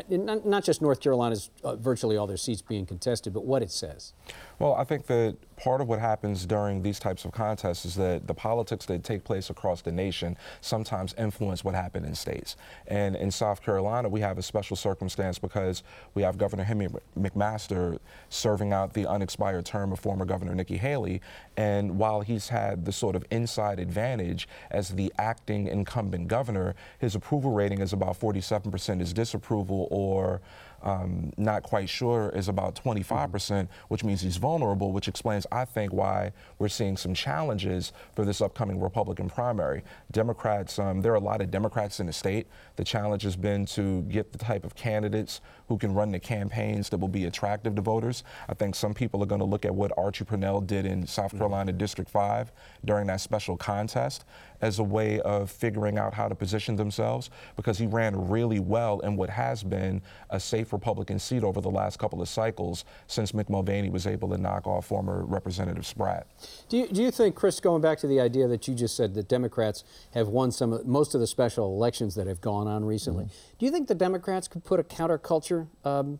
not, 0.09 0.47
not 0.47 0.63
just 0.63 0.81
North 0.81 0.99
Carolina's 0.99 1.51
uh, 1.63 1.75
virtually 1.75 2.17
all 2.17 2.25
their 2.25 2.37
seats 2.37 2.59
being 2.59 2.87
contested, 2.87 3.33
but 3.33 3.45
what 3.45 3.61
it 3.61 3.69
says. 3.69 4.13
Well, 4.57 4.73
I 4.73 4.83
think 4.83 5.05
that 5.07 5.37
part 5.57 5.79
of 5.79 5.87
what 5.87 5.99
happens 5.99 6.47
during 6.47 6.81
these 6.81 6.99
types 6.99 7.23
of 7.23 7.31
contests 7.31 7.85
is 7.85 7.93
that 7.95 8.25
the 8.25 8.33
politics 8.33 8.87
that 8.87 9.03
take 9.03 9.23
place 9.23 9.51
across 9.51 9.81
the 9.81 9.91
nation 9.91 10.37
sometimes 10.61 11.13
influence 11.19 11.63
what 11.63 11.75
happens 11.75 12.07
in 12.07 12.15
states. 12.15 12.55
And 12.87 13.15
in 13.15 13.29
South 13.29 13.61
Carolina, 13.61 14.09
we 14.09 14.21
have 14.21 14.39
a 14.39 14.41
special 14.41 14.75
circumstance 14.75 15.37
because 15.37 15.83
we 16.15 16.23
have 16.23 16.39
Governor 16.39 16.63
Henry 16.63 16.87
McMaster 17.17 17.99
serving 18.29 18.73
out 18.73 18.93
the 18.93 19.05
unexpired 19.05 19.65
term 19.65 19.82
term 19.83 19.91
of 19.91 19.99
former 19.99 20.23
Governor 20.23 20.55
Nikki 20.55 20.77
Haley. 20.77 21.21
And 21.57 21.97
while 21.97 22.21
he's 22.21 22.49
had 22.49 22.85
the 22.85 22.93
sort 22.93 23.15
of 23.15 23.25
inside 23.29 23.79
advantage 23.79 24.47
as 24.71 24.89
the 24.89 25.11
acting 25.17 25.67
incumbent 25.67 26.29
governor, 26.29 26.73
his 26.99 27.15
approval 27.15 27.51
rating 27.51 27.81
is 27.81 27.91
about 27.91 28.17
47%. 28.19 28.99
His 28.99 29.11
disapproval 29.11 29.87
or 29.91 30.41
um, 30.83 31.31
not 31.37 31.63
quite 31.63 31.89
sure 31.89 32.29
is 32.35 32.47
about 32.47 32.75
25%, 32.75 33.67
which 33.89 34.03
means 34.03 34.21
he's 34.21 34.37
vulnerable, 34.37 34.91
which 34.91 35.07
explains, 35.07 35.45
I 35.51 35.65
think, 35.65 35.93
why 35.93 36.31
we're 36.59 36.69
seeing 36.69 36.97
some 36.97 37.13
challenges 37.13 37.91
for 38.15 38.25
this 38.25 38.41
upcoming 38.41 38.79
Republican 38.79 39.29
primary. 39.29 39.83
Democrats, 40.11 40.79
um, 40.79 41.01
there 41.01 41.11
are 41.11 41.15
a 41.15 41.19
lot 41.19 41.41
of 41.41 41.51
Democrats 41.51 41.99
in 41.99 42.07
the 42.07 42.13
state. 42.13 42.47
The 42.75 42.83
challenge 42.83 43.23
has 43.23 43.35
been 43.35 43.65
to 43.67 44.01
get 44.03 44.31
the 44.31 44.37
type 44.37 44.65
of 44.65 44.75
candidates 44.75 45.41
who 45.67 45.77
can 45.77 45.93
run 45.93 46.11
the 46.11 46.19
campaigns 46.19 46.89
that 46.89 46.97
will 46.97 47.07
be 47.07 47.25
attractive 47.25 47.75
to 47.75 47.81
voters. 47.81 48.23
I 48.49 48.53
think 48.53 48.75
some 48.75 48.93
people 48.93 49.21
are 49.23 49.27
going 49.27 49.39
to 49.39 49.45
look 49.45 49.65
at 49.65 49.73
what 49.73 49.91
Archie 49.97 50.25
Parnell 50.25 50.61
did 50.61 50.85
in 50.85 51.05
South. 51.05 51.33
Carolina 51.37 51.71
mm-hmm. 51.71 51.77
District 51.77 52.09
5 52.09 52.51
during 52.85 53.07
that 53.07 53.21
special 53.21 53.57
contest 53.57 54.25
as 54.61 54.79
a 54.79 54.83
way 54.83 55.19
of 55.21 55.51
figuring 55.51 55.97
out 55.97 56.13
how 56.13 56.27
to 56.27 56.35
position 56.35 56.75
themselves 56.75 57.29
because 57.55 57.77
he 57.77 57.85
ran 57.85 58.29
really 58.29 58.59
well 58.59 58.99
in 59.01 59.15
what 59.15 59.29
has 59.29 59.63
been 59.63 60.01
a 60.29 60.39
safe 60.39 60.72
Republican 60.73 61.19
seat 61.19 61.43
over 61.43 61.61
the 61.61 61.69
last 61.69 61.99
couple 61.99 62.21
of 62.21 62.27
cycles 62.27 62.83
since 63.07 63.31
Mick 63.31 63.49
Mulvaney 63.49 63.89
was 63.89 64.05
able 64.05 64.29
to 64.29 64.37
knock 64.37 64.67
off 64.67 64.87
former 64.87 65.23
Representative 65.23 65.85
Spratt. 65.85 66.27
Do 66.67 66.77
you, 66.77 66.87
do 66.87 67.01
you 67.01 67.11
think, 67.11 67.35
Chris, 67.35 67.59
going 67.59 67.81
back 67.81 67.99
to 67.99 68.07
the 68.07 68.19
idea 68.19 68.47
that 68.47 68.67
you 68.67 68.75
just 68.75 68.97
said 68.97 69.13
that 69.13 69.29
Democrats 69.29 69.83
have 70.13 70.27
won 70.27 70.51
some 70.51 70.81
most 70.85 71.15
of 71.15 71.21
the 71.21 71.27
special 71.27 71.73
elections 71.73 72.15
that 72.15 72.27
have 72.27 72.41
gone 72.41 72.67
on 72.67 72.83
recently, 72.83 73.25
mm-hmm. 73.25 73.57
do 73.59 73.65
you 73.65 73.71
think 73.71 73.87
the 73.87 73.95
Democrats 73.95 74.47
could 74.47 74.65
put 74.65 74.79
a 74.79 74.83
counterculture 74.83 75.67
um, 75.85 76.19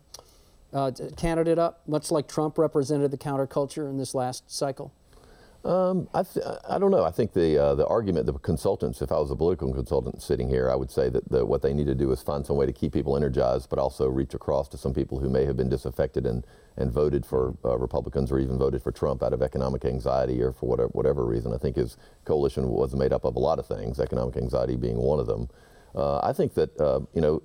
uh, 0.72 0.90
candidate 1.16 1.58
up, 1.58 1.82
much 1.86 2.10
like 2.10 2.26
Trump 2.28 2.58
represented 2.58 3.10
the 3.10 3.18
counterculture 3.18 3.88
in 3.88 3.98
this 3.98 4.14
last 4.14 4.50
cycle? 4.50 4.92
Um, 5.64 6.08
I, 6.14 6.24
th- 6.24 6.44
I 6.68 6.78
don't 6.78 6.90
know. 6.90 7.04
I 7.04 7.12
think 7.12 7.34
the 7.34 7.58
uh, 7.58 7.74
the 7.76 7.86
argument, 7.86 8.26
the 8.26 8.34
consultants, 8.34 9.02
if 9.02 9.12
I 9.12 9.18
was 9.20 9.30
a 9.30 9.36
political 9.36 9.72
consultant 9.74 10.22
sitting 10.22 10.48
here, 10.48 10.70
I 10.70 10.76
would 10.76 10.90
say 10.90 11.08
that 11.10 11.30
the, 11.30 11.46
what 11.46 11.62
they 11.62 11.74
need 11.74 11.86
to 11.86 11.94
do 11.94 12.12
is 12.12 12.22
find 12.22 12.46
some 12.46 12.56
way 12.56 12.66
to 12.66 12.72
keep 12.72 12.92
people 12.94 13.16
energized, 13.16 13.70
but 13.70 13.78
also 13.78 14.08
reach 14.08 14.34
across 14.34 14.68
to 14.70 14.78
some 14.78 14.94
people 14.94 15.20
who 15.20 15.30
may 15.30 15.46
have 15.46 15.56
been 15.56 15.70
disaffected 15.70 16.26
and, 16.26 16.46
and 16.76 16.92
voted 16.92 17.26
for 17.26 17.56
uh, 17.64 17.78
Republicans 17.78 18.32
or 18.32 18.40
even 18.40 18.58
voted 18.58 18.82
for 18.82 18.92
Trump 18.92 19.22
out 19.22 19.34
of 19.34 19.42
economic 19.42 19.84
anxiety 19.86 20.42
or 20.42 20.52
for 20.52 20.68
whatever, 20.68 20.88
whatever 20.94 21.26
reason. 21.26 21.54
I 21.54 21.58
think 21.58 21.76
his 21.76 21.96
coalition 22.26 22.68
was 22.70 22.94
made 22.96 23.12
up 23.12 23.24
of 23.24 23.36
a 23.36 23.40
lot 23.40 23.60
of 23.60 23.66
things, 23.66 24.00
economic 24.00 24.36
anxiety 24.36 24.76
being 24.76 24.98
one 24.98 25.20
of 25.20 25.26
them. 25.28 25.48
Uh, 25.94 26.18
I 26.24 26.32
think 26.32 26.54
that 26.54 26.78
uh, 26.80 27.00
you 27.14 27.20
know, 27.20 27.42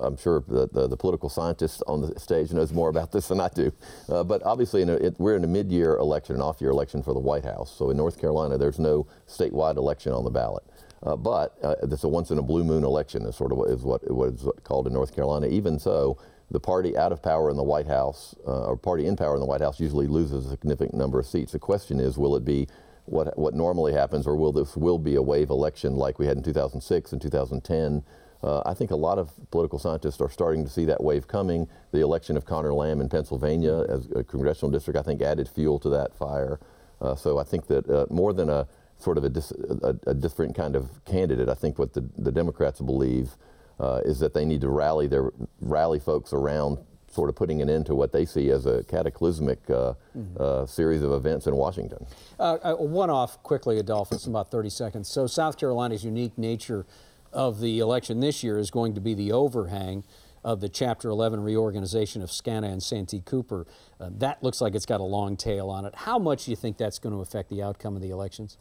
I'm 0.00 0.16
sure 0.16 0.42
the, 0.48 0.68
the, 0.72 0.88
the, 0.88 0.96
political 0.96 1.28
scientist 1.28 1.82
on 1.86 2.00
the 2.00 2.18
stage 2.18 2.50
knows 2.52 2.72
more 2.72 2.88
about 2.88 3.12
this 3.12 3.28
than 3.28 3.40
I 3.40 3.48
do. 3.48 3.72
Uh, 4.08 4.24
but 4.24 4.42
obviously, 4.42 4.80
in 4.80 4.88
a, 4.88 4.94
it, 4.94 5.16
we're 5.18 5.36
in 5.36 5.44
a 5.44 5.48
mid-year 5.48 5.96
election, 5.96 6.34
an 6.34 6.40
off-year 6.40 6.70
election 6.70 7.02
for 7.02 7.12
the 7.12 7.20
White 7.20 7.44
House. 7.44 7.74
So 7.76 7.90
in 7.90 7.96
North 7.96 8.18
Carolina, 8.18 8.56
there's 8.56 8.78
no 8.78 9.06
statewide 9.26 9.76
election 9.76 10.12
on 10.12 10.24
the 10.24 10.30
ballot. 10.30 10.64
Uh, 11.02 11.14
but 11.14 11.56
uh, 11.62 11.74
it's 11.82 12.04
a 12.04 12.08
once-in-a-blue 12.08 12.64
moon 12.64 12.84
election, 12.84 13.24
is 13.26 13.36
sort 13.36 13.52
of 13.52 13.58
what 13.58 13.70
is 13.70 13.82
what, 13.82 14.10
what 14.10 14.30
is 14.30 14.46
called 14.64 14.86
in 14.86 14.92
North 14.94 15.14
Carolina. 15.14 15.46
Even 15.46 15.78
so, 15.78 16.18
the 16.50 16.58
party 16.60 16.96
out 16.96 17.12
of 17.12 17.22
power 17.22 17.50
in 17.50 17.56
the 17.56 17.62
White 17.62 17.86
House, 17.86 18.34
uh, 18.46 18.66
or 18.66 18.76
party 18.76 19.06
in 19.06 19.14
power 19.14 19.34
in 19.34 19.40
the 19.40 19.46
White 19.46 19.60
House, 19.60 19.78
usually 19.78 20.06
loses 20.06 20.46
a 20.46 20.50
significant 20.50 20.94
number 20.94 21.20
of 21.20 21.26
seats. 21.26 21.52
The 21.52 21.58
question 21.58 22.00
is, 22.00 22.16
will 22.16 22.34
it 22.34 22.44
be 22.44 22.66
what, 23.10 23.38
what 23.38 23.54
normally 23.54 23.92
happens, 23.92 24.26
or 24.26 24.36
will 24.36 24.52
this 24.52 24.76
will 24.76 24.98
be 24.98 25.14
a 25.16 25.22
wave 25.22 25.50
election 25.50 25.96
like 25.96 26.18
we 26.18 26.26
had 26.26 26.36
in 26.36 26.42
2006 26.42 27.12
and 27.12 27.22
2010? 27.22 28.02
Uh, 28.42 28.62
I 28.64 28.74
think 28.74 28.90
a 28.90 28.96
lot 28.96 29.18
of 29.18 29.32
political 29.50 29.78
scientists 29.78 30.20
are 30.20 30.30
starting 30.30 30.64
to 30.64 30.70
see 30.70 30.84
that 30.84 31.02
wave 31.02 31.26
coming. 31.26 31.68
The 31.92 32.00
election 32.00 32.36
of 32.36 32.44
Conor 32.44 32.72
Lamb 32.72 33.00
in 33.00 33.08
Pennsylvania 33.08 33.84
as 33.88 34.08
a 34.14 34.22
congressional 34.22 34.70
district, 34.70 34.98
I 34.98 35.02
think, 35.02 35.22
added 35.22 35.48
fuel 35.48 35.78
to 35.80 35.88
that 35.90 36.14
fire. 36.14 36.60
Uh, 37.00 37.14
so 37.14 37.38
I 37.38 37.44
think 37.44 37.66
that 37.66 37.88
uh, 37.88 38.06
more 38.10 38.32
than 38.32 38.48
a 38.48 38.68
sort 38.98 39.18
of 39.18 39.24
a, 39.24 39.28
dis, 39.28 39.52
a, 39.82 39.94
a, 40.06 40.14
different 40.14 40.56
kind 40.56 40.74
of 40.74 41.04
candidate, 41.04 41.48
I 41.48 41.54
think 41.54 41.78
what 41.78 41.92
the, 41.92 42.08
the 42.16 42.32
Democrats 42.32 42.80
believe 42.80 43.36
uh, 43.78 44.00
is 44.04 44.18
that 44.18 44.34
they 44.34 44.44
need 44.44 44.60
to 44.62 44.68
rally 44.68 45.06
their 45.06 45.30
rally 45.60 46.00
folks 46.00 46.32
around 46.32 46.78
sort 47.10 47.28
of 47.28 47.36
putting 47.36 47.62
an 47.62 47.70
end 47.70 47.86
to 47.86 47.94
what 47.94 48.12
they 48.12 48.24
see 48.24 48.50
as 48.50 48.66
a 48.66 48.84
cataclysmic 48.84 49.58
uh, 49.70 49.94
mm-hmm. 50.16 50.36
uh, 50.38 50.66
series 50.66 51.02
of 51.02 51.12
events 51.12 51.46
in 51.46 51.56
Washington. 51.56 52.06
Uh, 52.38 52.58
uh 52.62 52.74
one 52.74 53.10
off 53.10 53.42
quickly, 53.42 53.78
Adolphus, 53.78 54.26
in 54.26 54.32
about 54.32 54.50
30 54.50 54.70
seconds. 54.70 55.08
So, 55.08 55.26
South 55.26 55.58
Carolina's 55.58 56.04
unique 56.04 56.36
nature 56.36 56.86
of 57.32 57.60
the 57.60 57.78
election 57.78 58.20
this 58.20 58.42
year 58.42 58.58
is 58.58 58.70
going 58.70 58.94
to 58.94 59.00
be 59.00 59.14
the 59.14 59.32
overhang 59.32 60.04
of 60.44 60.60
the 60.60 60.68
Chapter 60.68 61.08
11 61.08 61.42
reorganization 61.42 62.22
of 62.22 62.30
SCANA 62.30 62.68
and 62.68 62.82
Santee 62.82 63.20
Cooper. 63.24 63.66
Uh, 64.00 64.10
that 64.18 64.42
looks 64.42 64.60
like 64.60 64.74
it's 64.74 64.86
got 64.86 65.00
a 65.00 65.04
long 65.04 65.36
tail 65.36 65.68
on 65.68 65.84
it. 65.84 65.94
How 65.94 66.18
much 66.18 66.44
do 66.44 66.52
you 66.52 66.56
think 66.56 66.78
that's 66.78 66.98
going 66.98 67.14
to 67.14 67.20
affect 67.20 67.50
the 67.50 67.62
outcome 67.62 67.96
of 67.96 68.02
the 68.02 68.10
elections? 68.10 68.56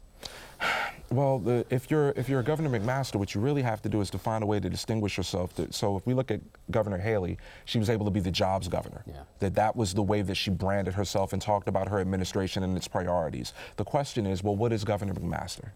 Well, 1.09 1.39
the, 1.39 1.65
if 1.69 1.89
you're 1.89 2.09
if 2.17 2.27
you're 2.27 2.41
a 2.41 2.43
Governor 2.43 2.69
McMaster, 2.69 3.15
what 3.15 3.33
you 3.33 3.39
really 3.39 3.61
have 3.61 3.81
to 3.83 3.89
do 3.89 4.01
is 4.01 4.09
to 4.09 4.17
find 4.17 4.43
a 4.43 4.47
way 4.47 4.59
to 4.59 4.69
distinguish 4.69 5.15
yourself. 5.15 5.55
To, 5.55 5.71
so 5.71 5.95
if 5.95 6.05
we 6.05 6.13
look 6.13 6.31
at 6.31 6.41
Governor 6.69 6.97
Haley, 6.97 7.37
she 7.63 7.79
was 7.79 7.89
able 7.89 8.03
to 8.05 8.11
be 8.11 8.19
the 8.19 8.31
jobs 8.31 8.67
governor. 8.67 9.03
Yeah. 9.07 9.21
That 9.39 9.55
that 9.55 9.75
was 9.77 9.93
the 9.93 10.03
way 10.03 10.21
that 10.21 10.35
she 10.35 10.51
branded 10.51 10.95
herself 10.95 11.31
and 11.31 11.41
talked 11.41 11.69
about 11.69 11.87
her 11.87 11.99
administration 11.99 12.61
and 12.63 12.75
its 12.75 12.89
priorities. 12.89 13.53
The 13.77 13.85
question 13.85 14.25
is, 14.25 14.43
well, 14.43 14.57
what 14.57 14.73
is 14.73 14.83
Governor 14.83 15.13
McMaster? 15.13 15.69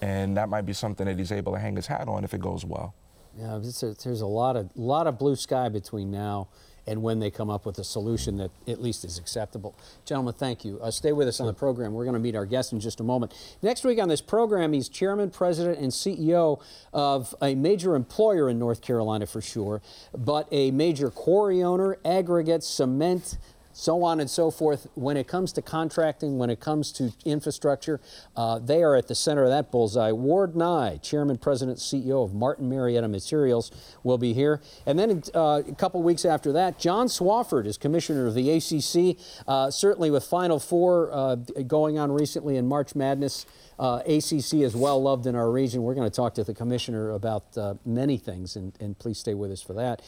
And 0.00 0.36
that 0.36 0.48
might 0.48 0.66
be 0.66 0.72
something 0.72 1.06
that 1.06 1.18
he's 1.18 1.32
able 1.32 1.52
to 1.54 1.58
hang 1.58 1.74
his 1.74 1.88
hat 1.88 2.06
on 2.06 2.22
if 2.22 2.32
it 2.32 2.40
goes 2.40 2.64
well. 2.64 2.94
Yeah, 3.36 3.56
a, 3.56 3.60
there's 3.60 4.20
a 4.20 4.26
lot 4.26 4.56
of 4.56 4.70
lot 4.76 5.08
of 5.08 5.18
blue 5.18 5.34
sky 5.34 5.70
between 5.70 6.12
now 6.12 6.48
and 6.86 7.02
when 7.02 7.20
they 7.20 7.30
come 7.30 7.50
up 7.50 7.64
with 7.64 7.78
a 7.78 7.84
solution 7.84 8.36
that 8.38 8.50
at 8.66 8.80
least 8.80 9.04
is 9.04 9.18
acceptable. 9.18 9.74
Gentlemen, 10.04 10.34
thank 10.34 10.64
you. 10.64 10.80
Uh, 10.80 10.90
stay 10.90 11.12
with 11.12 11.28
us 11.28 11.40
on 11.40 11.46
the 11.46 11.52
program. 11.52 11.92
We're 11.92 12.04
going 12.04 12.14
to 12.14 12.20
meet 12.20 12.34
our 12.34 12.46
guest 12.46 12.72
in 12.72 12.80
just 12.80 13.00
a 13.00 13.04
moment. 13.04 13.32
Next 13.62 13.84
week 13.84 14.00
on 14.00 14.08
this 14.08 14.20
program, 14.20 14.72
he's 14.72 14.88
chairman, 14.88 15.30
president, 15.30 15.78
and 15.78 15.92
CEO 15.92 16.60
of 16.92 17.34
a 17.40 17.54
major 17.54 17.94
employer 17.94 18.48
in 18.48 18.58
North 18.58 18.82
Carolina 18.82 19.26
for 19.26 19.40
sure, 19.40 19.80
but 20.16 20.48
a 20.50 20.70
major 20.70 21.10
quarry 21.10 21.62
owner, 21.62 21.98
aggregate, 22.04 22.64
cement, 22.64 23.38
so 23.72 24.02
on 24.04 24.20
and 24.20 24.30
so 24.30 24.50
forth. 24.50 24.86
When 24.94 25.16
it 25.16 25.26
comes 25.26 25.52
to 25.54 25.62
contracting, 25.62 26.38
when 26.38 26.50
it 26.50 26.60
comes 26.60 26.92
to 26.92 27.12
infrastructure, 27.24 28.00
uh, 28.36 28.58
they 28.58 28.82
are 28.82 28.96
at 28.96 29.08
the 29.08 29.14
center 29.14 29.44
of 29.44 29.50
that 29.50 29.70
bullseye. 29.70 30.12
Ward 30.12 30.56
Nye, 30.56 30.98
Chairman, 31.02 31.38
President, 31.38 31.78
CEO 31.78 32.24
of 32.24 32.34
Martin 32.34 32.68
Marietta 32.68 33.08
Materials, 33.08 33.70
will 34.02 34.18
be 34.18 34.32
here. 34.32 34.60
And 34.86 34.98
then 34.98 35.22
uh, 35.34 35.62
a 35.66 35.74
couple 35.74 36.02
weeks 36.02 36.24
after 36.24 36.52
that, 36.52 36.78
John 36.78 37.06
Swofford 37.06 37.66
is 37.66 37.78
Commissioner 37.78 38.26
of 38.26 38.34
the 38.34 38.50
ACC, 38.50 39.18
uh, 39.46 39.70
certainly 39.70 40.10
with 40.10 40.24
Final 40.24 40.58
Four 40.58 41.10
uh, 41.12 41.36
going 41.66 41.98
on 41.98 42.12
recently 42.12 42.56
in 42.56 42.66
March 42.66 42.94
Madness. 42.94 43.46
Uh, 43.78 44.00
ACC 44.06 44.60
is 44.60 44.76
well 44.76 45.02
loved 45.02 45.26
in 45.26 45.34
our 45.34 45.50
region. 45.50 45.82
We're 45.82 45.94
going 45.94 46.08
to 46.08 46.14
talk 46.14 46.34
to 46.34 46.44
the 46.44 46.54
commissioner 46.54 47.10
about 47.10 47.56
uh, 47.56 47.74
many 47.84 48.16
things, 48.16 48.54
and, 48.54 48.72
and, 48.78 48.96
please 48.96 49.18
stay 49.18 49.34
with 49.34 49.50
us 49.50 49.62
for 49.62 49.72
that. 49.72 50.02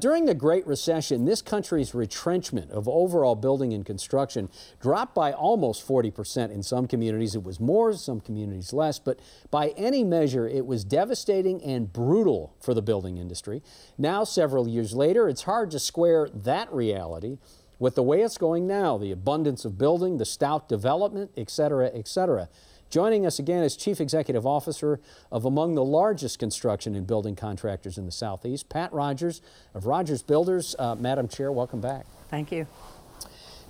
During 0.00 0.24
the 0.24 0.34
Great 0.34 0.66
Recession, 0.66 1.26
this 1.26 1.42
country's 1.42 1.94
retrenchment 1.94 2.70
of 2.70 2.88
overall 3.00 3.34
building 3.34 3.72
and 3.72 3.84
construction 3.84 4.48
dropped 4.80 5.14
by 5.14 5.32
almost 5.32 5.86
40%. 5.86 6.50
In 6.50 6.62
some 6.62 6.86
communities, 6.86 7.34
it 7.34 7.42
was 7.42 7.58
more, 7.58 7.92
some 7.94 8.20
communities 8.20 8.72
less, 8.72 8.98
but 8.98 9.18
by 9.50 9.68
any 9.76 10.04
measure, 10.04 10.46
it 10.46 10.66
was 10.66 10.84
devastating 10.84 11.62
and 11.62 11.92
brutal 11.92 12.54
for 12.60 12.74
the 12.74 12.82
building 12.82 13.16
industry. 13.16 13.62
Now, 13.96 14.24
several 14.24 14.68
years 14.68 14.92
later, 14.94 15.28
it's 15.28 15.42
hard 15.42 15.70
to 15.72 15.78
square 15.78 16.28
that 16.32 16.72
reality 16.72 17.38
with 17.78 17.94
the 17.94 18.02
way 18.02 18.20
it's 18.20 18.38
going 18.38 18.66
now 18.66 18.98
the 18.98 19.10
abundance 19.10 19.64
of 19.64 19.78
building, 19.78 20.18
the 20.18 20.24
stout 20.24 20.68
development, 20.68 21.30
et 21.36 21.50
cetera, 21.50 21.90
et 21.92 22.06
cetera. 22.06 22.48
Joining 22.90 23.24
us 23.24 23.38
again 23.38 23.62
is 23.62 23.76
Chief 23.76 24.00
Executive 24.00 24.44
Officer 24.44 25.00
of 25.30 25.44
among 25.44 25.76
the 25.76 25.84
largest 25.84 26.40
construction 26.40 26.96
and 26.96 27.06
building 27.06 27.36
contractors 27.36 27.96
in 27.96 28.04
the 28.04 28.12
Southeast, 28.12 28.68
Pat 28.68 28.92
Rodgers 28.92 29.40
of 29.74 29.86
Rodgers 29.86 30.22
Builders. 30.22 30.74
Uh, 30.76 30.96
Madam 30.96 31.28
Chair, 31.28 31.52
welcome 31.52 31.80
back. 31.80 32.04
Thank 32.28 32.50
you. 32.50 32.66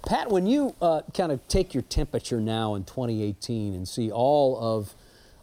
Pat, 0.06 0.30
when 0.30 0.46
you 0.46 0.74
uh, 0.80 1.02
kind 1.14 1.30
of 1.30 1.46
take 1.48 1.74
your 1.74 1.82
temperature 1.82 2.40
now 2.40 2.74
in 2.74 2.84
2018 2.84 3.74
and 3.74 3.86
see 3.86 4.10
all 4.10 4.58
of 4.58 4.94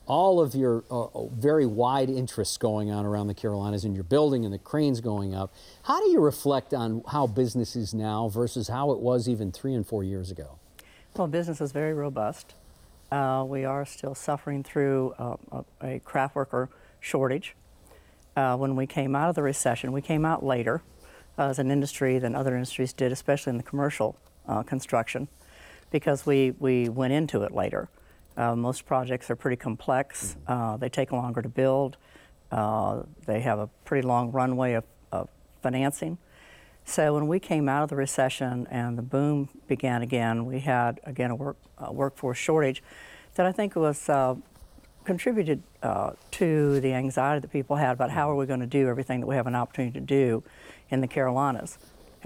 all 0.08 0.40
of 0.40 0.56
your 0.56 0.86
uh, 0.90 1.04
uh, 1.04 1.28
very 1.28 1.66
wide 1.66 2.10
interests 2.10 2.58
going 2.58 2.90
on 2.90 3.06
around 3.06 3.28
the 3.28 3.34
Carolinas 3.34 3.84
and 3.84 3.94
your 3.94 4.06
building 4.06 4.46
and 4.46 4.54
the 4.54 4.58
cranes 4.58 5.02
going 5.02 5.36
up, 5.36 5.54
how 5.84 6.00
do 6.00 6.10
you 6.10 6.22
reflect 6.22 6.74
on 6.74 7.04
how 7.12 7.28
business 7.28 7.76
is 7.76 7.94
now 7.94 8.30
versus 8.30 8.70
how 8.70 8.92
it 8.92 9.00
was 9.00 9.28
even 9.28 9.52
three 9.52 9.74
and 9.74 9.86
four 9.86 10.06
years 10.06 10.32
ago? 10.32 10.60
Well, 11.16 11.28
business 11.28 11.60
is 11.60 11.74
very 11.74 11.94
robust. 11.94 12.54
Uh, 13.12 13.46
we 13.48 13.66
are 13.66 13.86
still 13.86 14.16
suffering 14.16 14.64
through 14.64 15.14
uh, 15.20 15.36
a, 15.52 15.66
a 15.96 16.00
craft 16.00 16.36
worker 16.36 16.70
shortage. 17.02 17.54
Uh, 18.36 18.56
when 18.56 18.76
we 18.76 18.88
came 18.88 19.16
out 19.16 19.30
of 19.30 19.36
the 19.36 19.44
recession, 19.44 19.92
we 19.92 20.02
came 20.02 20.26
out 20.26 20.44
later 20.44 20.84
uh, 21.38 21.44
as 21.44 21.60
an 21.60 21.70
industry 21.70 22.18
than 22.18 22.34
other 22.34 22.54
industries 22.54 22.94
did, 22.94 23.12
especially 23.12 23.52
in 23.52 23.58
the 23.58 23.64
commercial 23.64 24.16
uh, 24.48 24.64
construction, 24.64 25.28
because 25.92 26.26
we, 26.26 26.52
we 26.60 26.90
went 26.90 27.14
into 27.14 27.44
it 27.44 27.52
later. 27.52 27.90
Uh, 28.36 28.56
most 28.56 28.86
projects 28.86 29.30
are 29.30 29.36
pretty 29.36 29.58
complex, 29.58 30.36
mm-hmm. 30.48 30.80
they 30.80 30.90
take 30.90 31.12
longer 31.12 31.42
to 31.42 31.50
build, 31.50 31.98
they 32.52 33.42
have 33.42 33.60
a 33.60 33.68
pretty 33.84 34.08
long 34.08 34.32
runway 34.32 34.74
of, 34.74 34.84
of 35.12 35.30
financing. 35.62 36.18
So 36.86 37.14
when 37.14 37.28
we 37.28 37.40
came 37.40 37.68
out 37.68 37.84
of 37.84 37.90
the 37.90 37.98
recession 37.98 38.66
and 38.72 38.98
the 38.98 39.02
boom 39.02 39.50
began 39.68 40.02
again, 40.02 40.46
we 40.46 40.62
had 40.62 41.02
again 41.04 41.32
a, 41.32 41.36
work, 41.36 41.58
a 41.78 41.92
workforce 41.92 42.38
shortage 42.38 42.82
that 43.36 43.46
I 43.46 43.52
think 43.52 43.76
was 43.76 44.08
uh, 44.08 44.36
contributed 45.04 45.62
uh, 45.84 46.12
to 46.32 46.80
the 46.80 46.94
anxiety 46.94 47.42
that 47.42 47.52
people 47.52 47.76
had 47.76 47.92
about 47.92 48.12
how 48.12 48.32
are 48.32 48.36
we 48.36 48.46
going 48.46 48.62
to 48.62 48.66
do 48.66 48.88
everything 48.88 49.20
that 49.20 49.28
we 49.28 49.36
have 49.36 49.48
an 49.48 49.56
opportunity 49.56 50.00
to 50.00 50.06
do 50.06 50.44
in 50.90 51.02
the 51.02 51.08
Carolinas. 51.08 51.78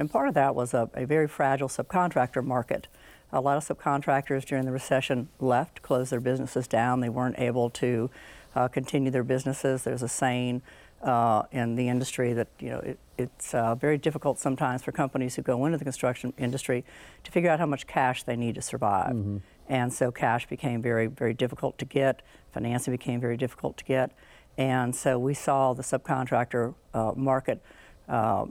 And 0.01 0.09
part 0.09 0.27
of 0.27 0.33
that 0.33 0.55
was 0.55 0.73
a, 0.73 0.89
a 0.95 1.05
very 1.05 1.27
fragile 1.27 1.67
subcontractor 1.67 2.43
market. 2.43 2.87
A 3.31 3.39
lot 3.39 3.55
of 3.55 3.63
subcontractors 3.63 4.43
during 4.43 4.65
the 4.65 4.71
recession 4.71 5.29
left, 5.39 5.83
closed 5.83 6.11
their 6.11 6.19
businesses 6.19 6.67
down. 6.67 7.01
They 7.01 7.09
weren't 7.09 7.37
able 7.37 7.69
to 7.69 8.09
uh, 8.55 8.67
continue 8.67 9.11
their 9.11 9.23
businesses. 9.23 9.83
There's 9.83 10.01
a 10.01 10.07
saying 10.07 10.63
uh, 11.03 11.43
in 11.51 11.75
the 11.75 11.87
industry 11.87 12.33
that 12.33 12.47
you 12.59 12.69
know 12.69 12.79
it, 12.79 12.97
it's 13.19 13.53
uh, 13.53 13.75
very 13.75 13.99
difficult 13.99 14.39
sometimes 14.39 14.81
for 14.81 14.91
companies 14.91 15.35
who 15.35 15.43
go 15.43 15.63
into 15.67 15.77
the 15.77 15.83
construction 15.83 16.33
industry 16.35 16.83
to 17.23 17.31
figure 17.31 17.51
out 17.51 17.59
how 17.59 17.67
much 17.67 17.85
cash 17.85 18.23
they 18.23 18.35
need 18.35 18.55
to 18.55 18.61
survive. 18.63 19.13
Mm-hmm. 19.13 19.37
And 19.69 19.93
so 19.93 20.11
cash 20.11 20.47
became 20.47 20.81
very, 20.81 21.05
very 21.05 21.35
difficult 21.35 21.77
to 21.77 21.85
get. 21.85 22.23
Financing 22.53 22.91
became 22.91 23.19
very 23.19 23.37
difficult 23.37 23.77
to 23.77 23.83
get. 23.83 24.13
And 24.57 24.95
so 24.95 25.19
we 25.19 25.35
saw 25.35 25.73
the 25.73 25.83
subcontractor 25.83 26.73
uh, 26.95 27.11
market 27.15 27.61
uh, 28.09 28.47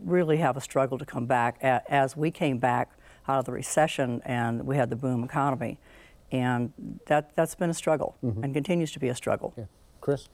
really 0.00 0.38
have 0.38 0.56
a 0.56 0.60
struggle 0.60 0.98
to 0.98 1.04
come 1.04 1.26
back 1.26 1.58
as 1.62 2.16
we 2.16 2.30
came 2.30 2.58
back 2.58 2.92
out 3.28 3.38
of 3.38 3.44
the 3.44 3.52
recession 3.52 4.22
and 4.24 4.66
we 4.66 4.76
had 4.76 4.90
the 4.90 4.96
boom 4.96 5.24
economy. 5.24 5.78
And 6.32 6.72
that, 7.06 7.34
that's 7.36 7.54
been 7.54 7.70
a 7.70 7.74
struggle 7.74 8.16
mm-hmm. 8.24 8.42
and 8.42 8.54
continues 8.54 8.92
to 8.92 8.98
be 8.98 9.08
a 9.08 9.14
struggle. 9.14 9.54
Yeah. 9.56 9.64
Chris? 10.00 10.28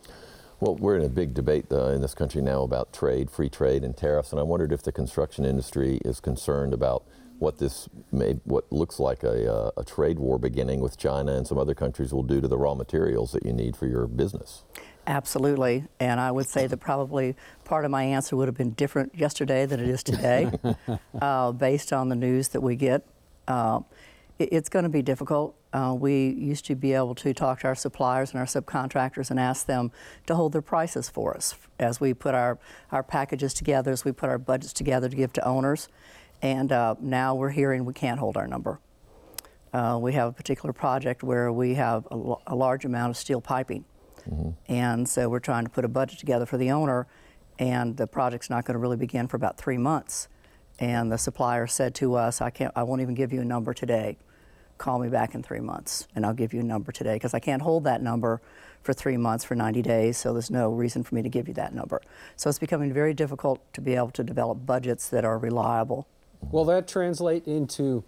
Well, 0.61 0.77
we're 0.77 0.97
in 0.97 1.05
a 1.05 1.09
big 1.09 1.33
debate 1.33 1.67
uh, 1.73 1.87
in 1.89 2.03
this 2.03 2.15
country 2.15 2.43
now 2.43 2.63
about 2.63 2.93
trade, 2.93 3.31
free 3.31 3.49
trade, 3.49 3.83
and 3.83 3.97
tariffs, 3.97 4.31
and 4.31 4.39
I 4.39 4.43
wondered 4.43 4.73
if 4.73 4.83
the 4.83 4.93
construction 4.93 5.47
industry 5.47 6.01
is 6.05 6.21
concerned 6.21 6.75
about 6.75 7.05
what 7.39 7.57
this 7.57 7.89
may, 8.13 8.35
what 8.45 8.71
looks 8.71 9.01
like 9.01 9.23
a, 9.23 9.51
uh, 9.51 9.71
a 9.79 9.85
trade 9.85 10.19
war 10.19 10.39
beginning 10.39 10.81
with 10.81 10.99
China 10.99 11.33
and 11.35 11.47
some 11.47 11.57
other 11.57 11.75
countries 11.75 12.13
will 12.13 12.23
do 12.23 12.43
to 12.43 12.49
the 12.49 12.59
raw 12.59 12.75
materials 12.75 13.33
that 13.33 13.47
you 13.47 13.53
need 13.55 13.75
for 13.75 13.87
your 13.87 14.07
business. 14.07 14.65
Absolutely. 15.11 15.83
And 15.99 16.21
I 16.21 16.31
would 16.31 16.47
say 16.47 16.69
that 16.69 16.77
probably 16.77 17.35
part 17.65 17.85
of 17.85 17.91
my 17.91 18.05
answer 18.05 18.37
would 18.37 18.47
have 18.47 18.57
been 18.57 18.71
different 18.71 19.13
yesterday 19.13 19.67
than 19.67 19.81
it 19.81 19.89
is 19.89 20.05
today, 20.05 20.53
uh, 21.21 21.51
based 21.51 21.93
on 21.93 22.09
the 22.09 22.15
news 22.15 22.51
that 22.51 22.61
we 22.61 22.77
get. 22.77 23.05
Uh, 23.49 23.81
it, 24.39 24.51
it's 24.53 24.69
going 24.69 24.85
to 24.85 24.89
be 24.89 25.03
difficult. 25.03 25.57
Uh, 25.73 25.97
we 25.99 26.29
used 26.29 26.65
to 26.67 26.77
be 26.77 26.93
able 26.93 27.17
to 27.17 27.35
talk 27.35 27.59
to 27.61 27.67
our 27.67 27.75
suppliers 27.75 28.31
and 28.31 28.39
our 28.39 28.47
subcontractors 28.47 29.33
and 29.33 29.41
ask 29.41 29.67
them 29.67 29.91
to 30.29 30.37
hold 30.37 30.53
their 30.53 30.63
prices 30.63 31.09
for 31.09 31.37
us 31.37 31.57
as 31.81 32.01
we 32.01 32.15
put 32.15 32.37
our, 32.37 32.61
our 32.93 33.03
packages 33.03 33.53
together, 33.53 33.91
as 33.91 34.05
we 34.05 34.13
put 34.13 34.29
our 34.29 34.39
budgets 34.39 34.73
together 34.73 35.09
to 35.09 35.17
give 35.17 35.33
to 35.33 35.45
owners. 35.45 35.89
And 36.41 36.71
uh, 36.71 36.95
now 37.01 37.35
we're 37.35 37.51
hearing 37.51 37.85
we 37.85 37.95
can't 37.95 38.21
hold 38.21 38.37
our 38.37 38.47
number. 38.47 38.79
Uh, 39.73 39.99
we 40.01 40.13
have 40.13 40.29
a 40.29 40.33
particular 40.33 40.73
project 40.73 41.25
where 41.25 41.53
we 41.53 41.75
have 41.75 42.07
a, 42.13 42.35
a 42.47 42.55
large 42.55 42.85
amount 42.85 43.11
of 43.11 43.17
steel 43.17 43.41
piping 43.41 43.85
Mm-hmm. 44.29 44.73
And 44.73 45.09
so 45.09 45.29
we're 45.29 45.41
trying 45.41 45.65
to 45.65 45.71
put 45.71 45.85
a 45.85 45.89
budget 45.89 46.19
together 46.19 46.47
for 46.47 46.57
the 46.57 46.71
owner, 46.71 47.07
and 47.59 47.97
the 47.97 48.07
project's 48.07 48.51
not 48.51 48.65
going 48.65 48.75
to 48.75 48.79
really 48.79 48.97
begin 48.97 49.29
for 49.29 49.37
about 49.37 49.59
three 49.59 49.79
months. 49.79 50.29
And 50.79 51.13
the 51.13 51.19
supplier 51.19 51.67
said 51.67 51.95
to 51.97 52.15
us, 52.15 52.41
I, 52.41 52.51
can't, 52.51 52.73
I 52.75 52.83
won't 52.83 53.03
even 53.03 53.15
give 53.15 53.33
you 53.33 53.43
a 53.43 53.45
number 53.45 53.75
today. 53.75 54.17
Call 54.79 54.99
me 54.99 55.09
back 55.09 55.35
in 55.35 55.43
three 55.43 55.61
months, 55.61 56.09
and 56.15 56.25
I'll 56.25 56.33
give 56.33 56.55
you 56.55 56.61
a 56.61 56.65
number 56.65 56.91
today 56.91 57.15
because 57.15 57.35
I 57.35 57.39
can't 57.39 57.61
hold 57.61 57.85
that 57.85 58.03
number 58.03 58.41
for 58.83 58.95
three 58.95 59.19
months 59.19 59.45
for 59.45 59.55
90 59.55 59.83
days, 59.83 60.17
so 60.17 60.33
there's 60.33 60.51
no 60.51 60.71
reason 60.71 61.03
for 61.03 61.15
me 61.15 61.21
to 61.23 61.29
give 61.29 61.49
you 61.49 61.55
that 61.55 61.75
number. 61.75 62.01
So 62.37 62.49
it's 62.49 62.59
becoming 62.59 62.93
very 62.95 63.13
difficult 63.13 63.61
to 63.75 63.83
be 63.83 63.95
able 63.95 64.11
to 64.13 64.25
develop 64.25 64.65
budgets 64.65 65.09
that 65.11 65.23
are 65.23 65.39
reliable. 65.39 66.09
Will 66.51 66.65
that 66.65 66.89
translate 66.89 67.47
into 67.47 68.05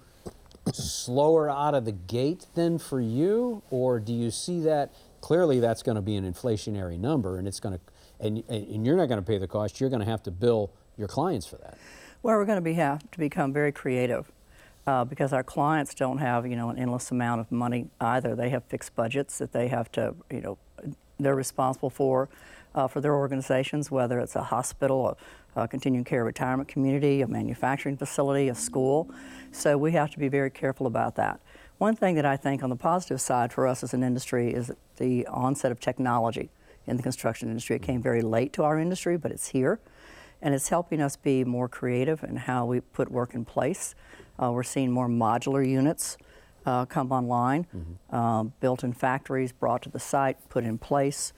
slower 0.73 1.51
out 1.51 1.75
of 1.75 1.85
the 1.85 1.93
gate 1.93 2.47
then 2.55 2.79
for 2.79 3.01
you, 3.01 3.63
or 3.71 4.01
do 4.01 4.13
you 4.13 4.31
see 4.31 4.61
that 4.61 4.93
clearly 5.23 5.61
that's 5.61 5.83
going 5.83 5.95
to 5.95 6.03
be 6.03 6.17
an 6.17 6.31
inflationary 6.31 6.99
number 6.99 7.39
and 7.39 7.49
it's 7.49 7.61
going 7.61 7.79
to 7.79 7.81
and, 8.21 8.45
and 8.49 8.85
you're 8.85 8.97
not 8.97 9.07
going 9.07 9.19
to 9.19 9.27
pay 9.27 9.39
the 9.39 9.49
cost 9.49 9.81
you're 9.81 9.89
going 9.89 10.01
to 10.01 10.07
have 10.07 10.23
to 10.23 10.31
bill 10.31 10.71
your 10.99 11.09
clients 11.09 11.47
for 11.47 11.57
that. 11.57 11.79
Well 12.23 12.37
we're 12.37 12.45
going 12.45 12.59
to 12.59 12.63
be 12.63 12.75
have 12.75 13.11
to 13.11 13.19
become 13.19 13.53
very 13.53 13.73
creative 13.73 14.31
uh, 14.87 15.05
because 15.05 15.33
our 15.33 15.45
clients 15.45 15.95
don't 15.95 16.19
have 16.19 16.47
you 16.47 16.57
know 16.57 16.69
an 16.69 16.79
endless 16.79 17.11
amount 17.11 17.41
of 17.41 17.51
money 17.51 17.87
either. 18.01 18.35
They 18.35 18.51
have 18.51 18.65
fixed 18.65 18.95
budgets 18.95 19.39
that 19.39 19.53
they 19.53 19.69
have 19.69 19.91
to 19.93 20.15
you 20.31 20.41
know 20.41 20.59
they're 21.19 21.37
responsible 21.37 21.91
for 21.91 22.29
uh, 22.75 22.89
for 22.89 23.01
their 23.01 23.15
organizations 23.15 23.91
whether 23.91 24.19
it's 24.19 24.35
a 24.35 24.43
hospital 24.43 25.17
a, 25.57 25.63
a 25.63 25.69
continuing 25.69 26.05
care 26.05 26.25
retirement 26.25 26.69
community 26.69 27.23
a 27.23 27.29
manufacturing 27.29 27.97
facility 27.97 28.49
a 28.49 28.55
school. 28.55 29.09
So 29.53 29.79
we 29.79 29.93
have 29.93 30.11
to 30.11 30.19
be 30.19 30.29
very 30.29 30.51
careful 30.51 30.87
about 30.87 31.15
that 31.17 31.41
one 31.83 31.97
thing 31.97 32.15
that 32.15 32.25
I 32.25 32.37
think 32.37 32.63
on 32.63 32.71
the 32.71 32.77
positive 32.77 33.21
side 33.21 33.53
for 33.53 33.67
us 33.67 33.83
as 33.83 33.93
an 33.93 34.05
industry 34.05 34.55
is 34.55 34.71
the 34.99 35.27
onset 35.27 35.73
of 35.73 35.81
technology 35.81 36.49
in 36.87 36.97
the 36.97 37.03
construction 37.03 37.49
industry. 37.49 37.75
It 37.75 37.83
came 37.83 38.01
very 38.01 38.23
late 38.23 38.53
to 38.53 38.63
our 38.63 38.79
industry, 38.79 39.17
but 39.17 39.33
it's 39.33 39.49
here. 39.49 39.81
And 40.41 40.55
it's 40.55 40.69
helping 40.69 41.03
us 41.03 41.17
be 41.17 41.43
more 41.43 41.69
creative 41.69 42.23
in 42.23 42.37
how 42.37 42.67
we 42.67 42.79
put 42.79 43.11
work 43.11 43.35
in 43.35 43.45
place. 43.45 43.97
Uh, 44.41 44.53
we're 44.53 44.63
seeing 44.63 44.93
more 44.93 45.09
modular 45.09 45.69
units 45.69 46.19
uh, 46.67 46.85
come 46.85 47.11
online, 47.11 47.67
mm-hmm. 47.75 48.15
uh, 48.15 48.45
built 48.61 48.85
in 48.85 48.93
factories, 48.93 49.51
brought 49.51 49.83
to 49.83 49.89
the 49.89 49.99
site, 49.99 50.37
put 50.49 50.63
in 50.63 50.79
place. 50.79 51.33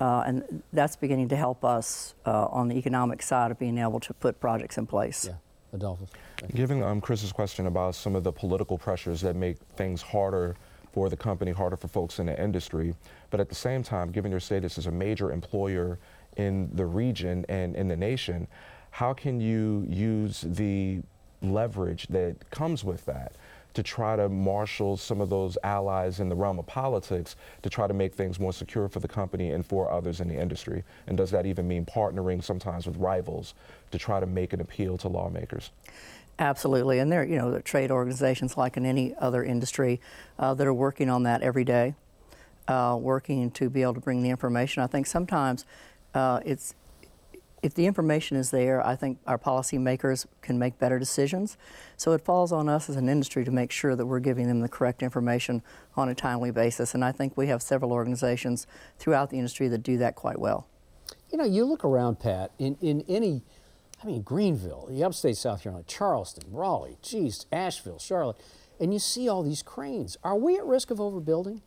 Uh, 0.00 0.22
and 0.24 0.62
that's 0.72 0.94
beginning 0.94 1.28
to 1.30 1.36
help 1.36 1.64
us 1.64 2.14
uh, 2.24 2.46
on 2.46 2.68
the 2.68 2.76
economic 2.76 3.20
side 3.20 3.50
of 3.50 3.58
being 3.58 3.78
able 3.78 3.98
to 3.98 4.14
put 4.14 4.38
projects 4.38 4.78
in 4.78 4.86
place. 4.86 5.26
Yeah. 5.26 5.34
Adolphus. 5.72 6.08
Given 6.54 6.82
um, 6.84 7.00
Chris's 7.00 7.32
question 7.32 7.66
about 7.66 7.96
some 7.96 8.14
of 8.14 8.22
the 8.22 8.30
political 8.30 8.78
pressures 8.78 9.20
that 9.22 9.34
make 9.34 9.58
things 9.76 10.00
harder 10.00 10.54
for 10.92 11.08
the 11.08 11.16
company, 11.16 11.50
harder 11.50 11.76
for 11.76 11.88
folks 11.88 12.20
in 12.20 12.26
the 12.26 12.42
industry, 12.42 12.94
but 13.30 13.40
at 13.40 13.48
the 13.48 13.54
same 13.56 13.82
time, 13.82 14.12
given 14.12 14.30
your 14.30 14.40
status 14.40 14.78
as 14.78 14.86
a 14.86 14.90
major 14.90 15.32
employer 15.32 15.98
in 16.36 16.70
the 16.74 16.86
region 16.86 17.44
and 17.48 17.74
in 17.74 17.88
the 17.88 17.96
nation, 17.96 18.46
how 18.92 19.12
can 19.12 19.40
you 19.40 19.84
use 19.88 20.42
the 20.42 21.00
leverage 21.42 22.06
that 22.08 22.36
comes 22.50 22.84
with 22.84 23.04
that 23.06 23.32
to 23.74 23.82
try 23.82 24.16
to 24.16 24.28
marshal 24.28 24.96
some 24.96 25.20
of 25.20 25.28
those 25.28 25.58
allies 25.62 26.20
in 26.20 26.28
the 26.28 26.34
realm 26.34 26.58
of 26.58 26.66
politics 26.66 27.36
to 27.62 27.68
try 27.68 27.86
to 27.86 27.94
make 27.94 28.14
things 28.14 28.40
more 28.40 28.52
secure 28.52 28.88
for 28.88 29.00
the 29.00 29.08
company 29.08 29.50
and 29.50 29.66
for 29.66 29.90
others 29.90 30.20
in 30.20 30.28
the 30.28 30.40
industry? 30.40 30.84
And 31.08 31.16
does 31.16 31.32
that 31.32 31.46
even 31.46 31.66
mean 31.66 31.84
partnering 31.84 32.42
sometimes 32.42 32.86
with 32.86 32.96
rivals 32.96 33.54
to 33.90 33.98
try 33.98 34.20
to 34.20 34.26
make 34.26 34.52
an 34.52 34.60
appeal 34.60 34.96
to 34.98 35.08
lawmakers? 35.08 35.70
Absolutely, 36.38 37.00
and 37.00 37.10
there, 37.10 37.24
you 37.24 37.36
know, 37.36 37.50
the 37.50 37.60
trade 37.60 37.90
organizations 37.90 38.56
like 38.56 38.76
in 38.76 38.86
any 38.86 39.14
other 39.18 39.42
industry 39.42 40.00
uh, 40.38 40.54
that 40.54 40.66
are 40.66 40.74
working 40.74 41.10
on 41.10 41.24
that 41.24 41.42
every 41.42 41.64
day, 41.64 41.94
uh, 42.68 42.96
working 43.00 43.50
to 43.50 43.68
be 43.68 43.82
able 43.82 43.94
to 43.94 44.00
bring 44.00 44.22
the 44.22 44.30
information. 44.30 44.82
I 44.82 44.86
think 44.86 45.06
sometimes 45.06 45.64
uh, 46.14 46.40
it's 46.44 46.74
if 47.62 47.74
the 47.74 47.86
information 47.86 48.36
is 48.36 48.50
there, 48.50 48.86
I 48.86 48.94
think 48.94 49.18
our 49.26 49.38
policymakers 49.38 50.26
can 50.42 50.58
make 50.58 50.78
better 50.78 50.98
decisions. 50.98 51.56
So 51.96 52.12
it 52.12 52.24
falls 52.24 52.52
on 52.52 52.68
us 52.68 52.88
as 52.88 52.96
an 52.96 53.08
industry 53.08 53.44
to 53.44 53.50
make 53.50 53.72
sure 53.72 53.96
that 53.96 54.06
we're 54.06 54.20
giving 54.20 54.46
them 54.46 54.60
the 54.60 54.68
correct 54.68 55.02
information 55.02 55.62
on 55.96 56.08
a 56.08 56.14
timely 56.14 56.50
basis. 56.50 56.94
And 56.94 57.04
I 57.04 57.12
think 57.12 57.36
we 57.36 57.48
have 57.48 57.62
several 57.62 57.92
organizations 57.92 58.66
throughout 58.98 59.30
the 59.30 59.38
industry 59.38 59.68
that 59.68 59.82
do 59.82 59.98
that 59.98 60.14
quite 60.14 60.38
well. 60.38 60.68
You 61.30 61.38
know, 61.38 61.44
you 61.44 61.64
look 61.64 61.84
around, 61.84 62.20
Pat, 62.20 62.52
in, 62.58 62.76
in 62.80 63.04
any 63.08 63.42
I 64.02 64.06
mean, 64.06 64.22
Greenville, 64.22 64.86
the 64.88 65.02
upstate 65.02 65.36
South 65.36 65.62
Carolina, 65.62 65.84
Charleston, 65.88 66.44
Raleigh, 66.52 66.98
geez, 67.02 67.46
Asheville, 67.50 67.98
Charlotte, 67.98 68.36
and 68.78 68.92
you 68.92 69.00
see 69.00 69.28
all 69.28 69.42
these 69.42 69.62
cranes. 69.62 70.16
Are 70.22 70.36
we 70.36 70.56
at 70.56 70.64
risk 70.64 70.92
of 70.92 70.98
overbuilding? 70.98 71.62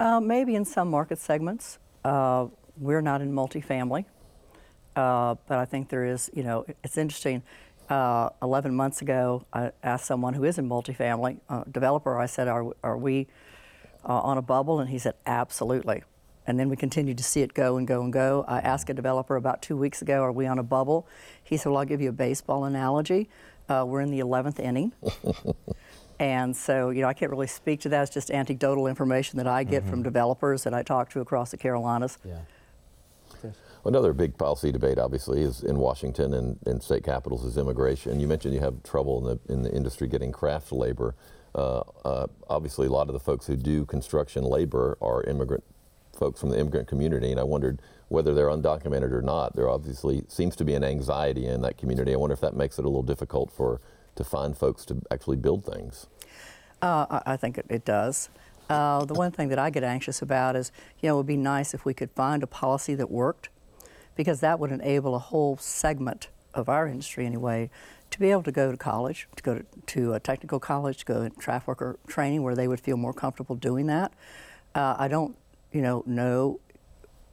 Uh, 0.00 0.18
maybe 0.18 0.56
in 0.56 0.64
some 0.64 0.90
market 0.90 1.18
segments. 1.18 1.78
Uh, 2.04 2.48
we're 2.76 3.00
not 3.00 3.20
in 3.20 3.32
multifamily, 3.32 4.04
uh, 4.96 5.36
but 5.46 5.58
I 5.58 5.64
think 5.64 5.90
there 5.90 6.04
is, 6.04 6.28
you 6.34 6.42
know, 6.42 6.66
it's 6.82 6.98
interesting. 6.98 7.42
Uh, 7.88 8.30
11 8.42 8.74
months 8.74 9.02
ago, 9.02 9.44
I 9.52 9.70
asked 9.82 10.06
someone 10.06 10.34
who 10.34 10.42
is 10.44 10.58
in 10.58 10.68
multifamily, 10.68 11.38
developer, 11.70 12.18
I 12.18 12.26
said, 12.26 12.48
Are, 12.48 12.74
are 12.82 12.96
we 12.96 13.28
uh, 14.04 14.20
on 14.20 14.38
a 14.38 14.42
bubble? 14.42 14.80
And 14.80 14.90
he 14.90 14.98
said, 14.98 15.14
Absolutely 15.26 16.02
and 16.46 16.58
then 16.58 16.68
we 16.68 16.76
continued 16.76 17.18
to 17.18 17.24
see 17.24 17.40
it 17.42 17.54
go 17.54 17.76
and 17.76 17.86
go 17.86 18.02
and 18.02 18.12
go. 18.12 18.44
I 18.46 18.58
asked 18.58 18.90
a 18.90 18.94
developer 18.94 19.36
about 19.36 19.62
two 19.62 19.76
weeks 19.76 20.02
ago, 20.02 20.22
are 20.22 20.32
we 20.32 20.46
on 20.46 20.58
a 20.58 20.62
bubble? 20.62 21.06
He 21.42 21.56
said, 21.56 21.70
well, 21.70 21.78
I'll 21.78 21.84
give 21.84 22.00
you 22.00 22.10
a 22.10 22.12
baseball 22.12 22.64
analogy. 22.64 23.28
Uh, 23.68 23.84
we're 23.86 24.00
in 24.00 24.10
the 24.10 24.20
11th 24.20 24.60
inning. 24.60 24.92
and 26.18 26.54
so, 26.54 26.90
you 26.90 27.00
know, 27.00 27.08
I 27.08 27.14
can't 27.14 27.30
really 27.30 27.46
speak 27.46 27.80
to 27.80 27.88
that. 27.90 28.02
It's 28.02 28.10
just 28.12 28.30
anecdotal 28.30 28.86
information 28.86 29.38
that 29.38 29.46
I 29.46 29.64
get 29.64 29.82
mm-hmm. 29.82 29.90
from 29.90 30.02
developers 30.02 30.64
that 30.64 30.74
I 30.74 30.82
talk 30.82 31.10
to 31.10 31.20
across 31.20 31.50
the 31.50 31.56
Carolinas. 31.56 32.18
Yeah. 32.24 32.40
Another 33.86 34.14
big 34.14 34.38
policy 34.38 34.72
debate, 34.72 34.98
obviously, 34.98 35.42
is 35.42 35.62
in 35.62 35.76
Washington 35.76 36.32
and 36.32 36.58
in 36.66 36.80
state 36.80 37.04
capitals 37.04 37.44
is 37.44 37.58
immigration. 37.58 38.18
You 38.18 38.26
mentioned 38.26 38.54
you 38.54 38.60
have 38.60 38.82
trouble 38.82 39.18
in 39.18 39.24
the 39.24 39.52
in 39.52 39.62
the 39.62 39.70
industry 39.70 40.08
getting 40.08 40.32
craft 40.32 40.72
labor. 40.72 41.14
Uh, 41.54 41.82
uh, 42.02 42.26
obviously, 42.48 42.86
a 42.86 42.90
lot 42.90 43.08
of 43.08 43.12
the 43.12 43.20
folks 43.20 43.46
who 43.46 43.56
do 43.56 43.84
construction 43.84 44.42
labor 44.42 44.96
are 45.02 45.22
immigrant 45.24 45.62
folks 46.14 46.40
from 46.40 46.50
the 46.50 46.58
immigrant 46.58 46.88
community, 46.88 47.30
and 47.30 47.40
I 47.40 47.44
wondered 47.44 47.80
whether 48.08 48.34
they're 48.34 48.48
undocumented 48.48 49.12
or 49.12 49.22
not. 49.22 49.56
There 49.56 49.68
obviously 49.68 50.24
seems 50.28 50.56
to 50.56 50.64
be 50.64 50.74
an 50.74 50.84
anxiety 50.84 51.46
in 51.46 51.62
that 51.62 51.78
community. 51.78 52.12
I 52.12 52.16
wonder 52.16 52.34
if 52.34 52.40
that 52.40 52.56
makes 52.56 52.78
it 52.78 52.84
a 52.84 52.88
little 52.88 53.02
difficult 53.02 53.50
for 53.50 53.80
to 54.16 54.24
find 54.24 54.56
folks 54.56 54.84
to 54.86 55.02
actually 55.10 55.36
build 55.36 55.64
things. 55.64 56.06
Uh, 56.80 57.20
I, 57.26 57.36
think 57.36 57.58
it, 57.58 57.66
it 57.68 57.84
does. 57.84 58.28
Uh, 58.68 59.04
the 59.04 59.14
one 59.14 59.32
thing 59.32 59.48
that 59.48 59.58
I 59.58 59.70
get 59.70 59.82
anxious 59.84 60.22
about 60.22 60.54
is, 60.56 60.70
you 61.00 61.08
know, 61.08 61.14
it 61.14 61.16
would 61.18 61.26
be 61.26 61.36
nice 61.36 61.74
if 61.74 61.84
we 61.84 61.94
could 61.94 62.10
find 62.10 62.42
a 62.42 62.46
policy 62.46 62.94
that 62.94 63.10
worked, 63.10 63.48
because 64.14 64.40
that 64.40 64.60
would 64.60 64.70
enable 64.70 65.14
a 65.14 65.18
whole 65.18 65.56
segment 65.56 66.28
of 66.52 66.68
our 66.68 66.86
industry, 66.86 67.26
anyway, 67.26 67.70
to 68.10 68.20
be 68.20 68.30
able 68.30 68.42
to 68.44 68.52
go 68.52 68.70
to 68.70 68.76
college, 68.76 69.28
to 69.34 69.42
go 69.42 69.56
to, 69.56 69.64
to 69.86 70.12
a 70.14 70.20
technical 70.20 70.60
college, 70.60 70.98
to 70.98 71.04
go 71.04 71.28
to 71.28 71.34
traffic 71.36 71.68
worker 71.68 71.98
training 72.06 72.42
where 72.42 72.54
they 72.54 72.68
would 72.68 72.80
feel 72.80 72.96
more 72.96 73.12
comfortable 73.12 73.56
doing 73.56 73.86
that. 73.86 74.12
Uh, 74.74 74.94
I 74.98 75.08
don't, 75.08 75.36
you 75.74 75.82
know, 75.82 76.02
know 76.06 76.60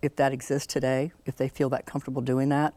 if 0.02 0.16
that 0.16 0.34
exists 0.34 0.74
today, 0.74 1.12
if 1.26 1.38
they 1.38 1.48
feel 1.48 1.70
that 1.70 1.86
comfortable 1.86 2.22
doing 2.22 2.50
that. 2.50 2.74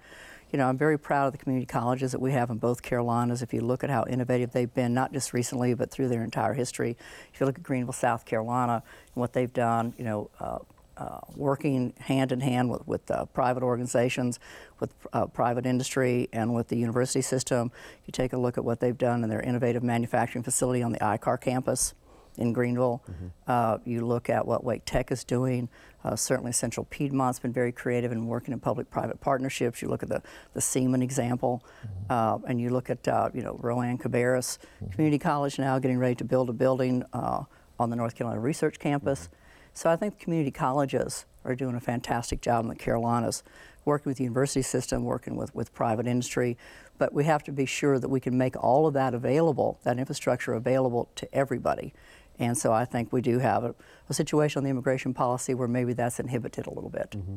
You 0.53 0.59
know, 0.59 0.68
I'm 0.68 0.79
very 0.79 0.98
proud 0.98 1.27
of 1.27 1.33
the 1.33 1.38
community 1.38 1.66
colleges 1.66 2.12
that 2.12 2.20
we 2.20 2.31
have 2.33 2.50
in 2.50 2.59
both 2.59 2.83
Carolinas. 2.83 3.42
If 3.42 3.53
you 3.53 3.62
look 3.62 3.83
at 3.83 3.90
how 3.90 4.05
innovative 4.09 4.53
they've 4.53 4.72
been, 4.72 4.94
not 4.94 5.12
just 5.12 5.33
recently, 5.33 5.74
but 5.74 5.90
through 5.90 6.09
their 6.09 6.22
entire 6.22 6.53
history. 6.53 6.96
If 7.33 7.40
you 7.40 7.46
look 7.46 7.57
at 7.57 7.64
Greenville, 7.64 7.94
South 7.94 8.24
Carolina, 8.24 8.74
and 9.14 9.20
what 9.20 9.33
they've 9.33 9.53
done, 9.53 9.94
you 9.98 10.05
know, 10.05 10.31
uh, 10.38 10.59
uh, 10.96 11.18
working 11.35 11.92
hand 11.98 12.31
in 12.31 12.38
hand 12.38 12.70
with, 12.70 12.87
with 12.87 13.11
uh, 13.11 13.24
private 13.24 13.64
organizations, 13.64 14.38
with 14.79 14.92
uh, 15.12 15.27
private 15.27 15.66
industry, 15.66 16.29
and 16.33 16.55
with 16.55 16.68
the 16.68 16.77
university 16.77 17.22
system. 17.22 17.72
You 18.07 18.12
take 18.12 18.33
a 18.33 18.38
look 18.38 18.57
at 18.57 18.64
what 18.64 18.79
they've 18.79 18.96
done 18.96 19.24
in 19.24 19.31
their 19.31 19.40
innovative 19.40 19.83
manufacturing 19.83 20.44
facility 20.44 20.85
on 20.85 20.92
the 20.92 20.98
ICAR 21.00 21.40
campus 21.40 21.94
in 22.38 22.52
Greenville. 22.52 23.02
Mm-hmm. 23.10 23.26
Uh, 23.46 23.78
you 23.84 24.06
look 24.06 24.28
at 24.28 24.46
what 24.46 24.64
Wake 24.64 24.82
Tech 24.84 25.12
is 25.12 25.24
doing. 25.24 25.68
Uh, 26.04 26.16
certainly, 26.16 26.52
Central 26.52 26.86
Piedmont's 26.90 27.38
been 27.38 27.52
very 27.52 27.72
creative 27.72 28.12
in 28.12 28.26
working 28.26 28.52
in 28.52 28.60
public-private 28.60 29.20
partnerships. 29.20 29.80
You 29.80 29.88
look 29.88 30.02
at 30.02 30.08
the, 30.08 30.22
the 30.52 30.60
Siemens 30.60 31.02
example, 31.02 31.64
mm-hmm. 31.86 32.12
uh, 32.12 32.48
and 32.48 32.60
you 32.60 32.70
look 32.70 32.90
at 32.90 33.06
uh, 33.08 33.30
you 33.32 33.42
know 33.42 33.58
Rowan 33.60 33.98
Cabarrus 33.98 34.58
mm-hmm. 34.58 34.90
Community 34.92 35.18
College 35.18 35.58
now 35.58 35.78
getting 35.78 35.98
ready 35.98 36.14
to 36.16 36.24
build 36.24 36.50
a 36.50 36.52
building 36.52 37.04
uh, 37.12 37.44
on 37.78 37.90
the 37.90 37.96
North 37.96 38.14
Carolina 38.14 38.40
Research 38.40 38.78
Campus. 38.78 39.22
Mm-hmm. 39.22 39.36
So 39.74 39.90
I 39.90 39.96
think 39.96 40.18
community 40.20 40.52
colleges 40.52 41.26
are 41.44 41.54
doing 41.54 41.74
a 41.74 41.80
fantastic 41.80 42.40
job 42.40 42.64
in 42.64 42.68
the 42.68 42.76
Carolinas, 42.76 43.42
working 43.84 44.08
with 44.08 44.18
the 44.18 44.24
university 44.24 44.62
system, 44.62 45.04
working 45.04 45.36
with, 45.36 45.54
with 45.54 45.74
private 45.74 46.06
industry. 46.06 46.56
But 46.96 47.12
we 47.12 47.24
have 47.24 47.42
to 47.44 47.52
be 47.52 47.66
sure 47.66 47.98
that 47.98 48.08
we 48.08 48.20
can 48.20 48.38
make 48.38 48.56
all 48.56 48.86
of 48.86 48.94
that 48.94 49.14
available, 49.14 49.80
that 49.82 49.98
infrastructure 49.98 50.54
available 50.54 51.10
to 51.16 51.34
everybody. 51.34 51.92
And 52.38 52.56
so 52.56 52.72
I 52.72 52.84
think 52.84 53.12
we 53.12 53.20
do 53.20 53.38
have 53.38 53.64
a, 53.64 53.74
a 54.08 54.14
situation 54.14 54.58
on 54.58 54.64
the 54.64 54.70
immigration 54.70 55.14
policy 55.14 55.54
where 55.54 55.68
maybe 55.68 55.92
that's 55.92 56.18
inhibited 56.18 56.66
a 56.66 56.70
little 56.70 56.90
bit. 56.90 57.10
Mm-hmm. 57.10 57.36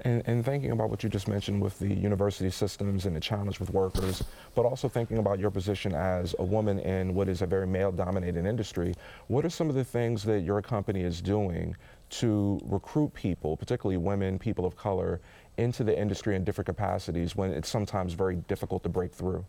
And, 0.00 0.22
and, 0.26 0.44
thinking 0.44 0.72
about 0.72 0.90
what 0.90 1.04
you 1.04 1.08
just 1.08 1.28
mentioned 1.28 1.62
with 1.62 1.78
the 1.78 1.94
university 1.94 2.50
systems 2.50 3.06
and 3.06 3.14
the 3.14 3.20
challenge 3.20 3.60
with 3.60 3.70
workers, 3.70 4.24
but 4.56 4.64
also 4.64 4.88
thinking 4.88 5.18
about 5.18 5.38
your 5.38 5.52
position 5.52 5.94
as 5.94 6.34
a 6.40 6.44
woman 6.44 6.80
in 6.80 7.14
what 7.14 7.28
is 7.28 7.42
a 7.42 7.46
very 7.46 7.66
male 7.66 7.92
dominated 7.92 8.44
industry, 8.44 8.94
what 9.28 9.44
are 9.44 9.50
some 9.50 9.68
of 9.68 9.76
the 9.76 9.84
things 9.84 10.24
that 10.24 10.40
your 10.40 10.60
company 10.60 11.02
is 11.02 11.22
doing 11.22 11.76
to 12.10 12.60
recruit 12.64 13.14
people, 13.14 13.56
particularly 13.56 13.96
women, 13.96 14.38
people 14.38 14.66
of 14.66 14.76
color, 14.76 15.20
into 15.56 15.84
the 15.84 15.98
industry 15.98 16.34
in 16.36 16.44
different 16.44 16.66
capacities 16.66 17.36
when 17.36 17.50
it's 17.52 17.68
sometimes 17.68 18.14
very 18.14 18.36
difficult 18.36 18.82
to 18.82 18.88
break 18.88 19.12
through? 19.12 19.44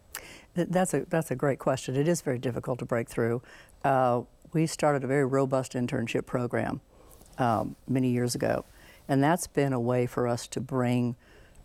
That's 0.54 0.94
a, 0.94 1.06
that's 1.10 1.32
a 1.32 1.36
great 1.36 1.60
question. 1.60 1.96
It 1.96 2.08
is 2.08 2.22
very 2.22 2.38
difficult 2.38 2.80
to 2.80 2.86
break 2.86 3.10
through. 3.10 3.42
Uh, 3.84 4.22
we 4.54 4.68
started 4.68 5.04
a 5.04 5.08
very 5.08 5.26
robust 5.26 5.74
internship 5.74 6.26
program 6.26 6.82
um, 7.38 7.76
many 7.88 8.10
years 8.10 8.36
ago, 8.36 8.66
and 9.08 9.24
that's 9.24 9.48
been 9.48 9.74
a 9.74 9.80
way 9.80 10.06
for 10.06 10.28
us 10.28 10.48
to 10.48 10.62
bring 10.62 11.16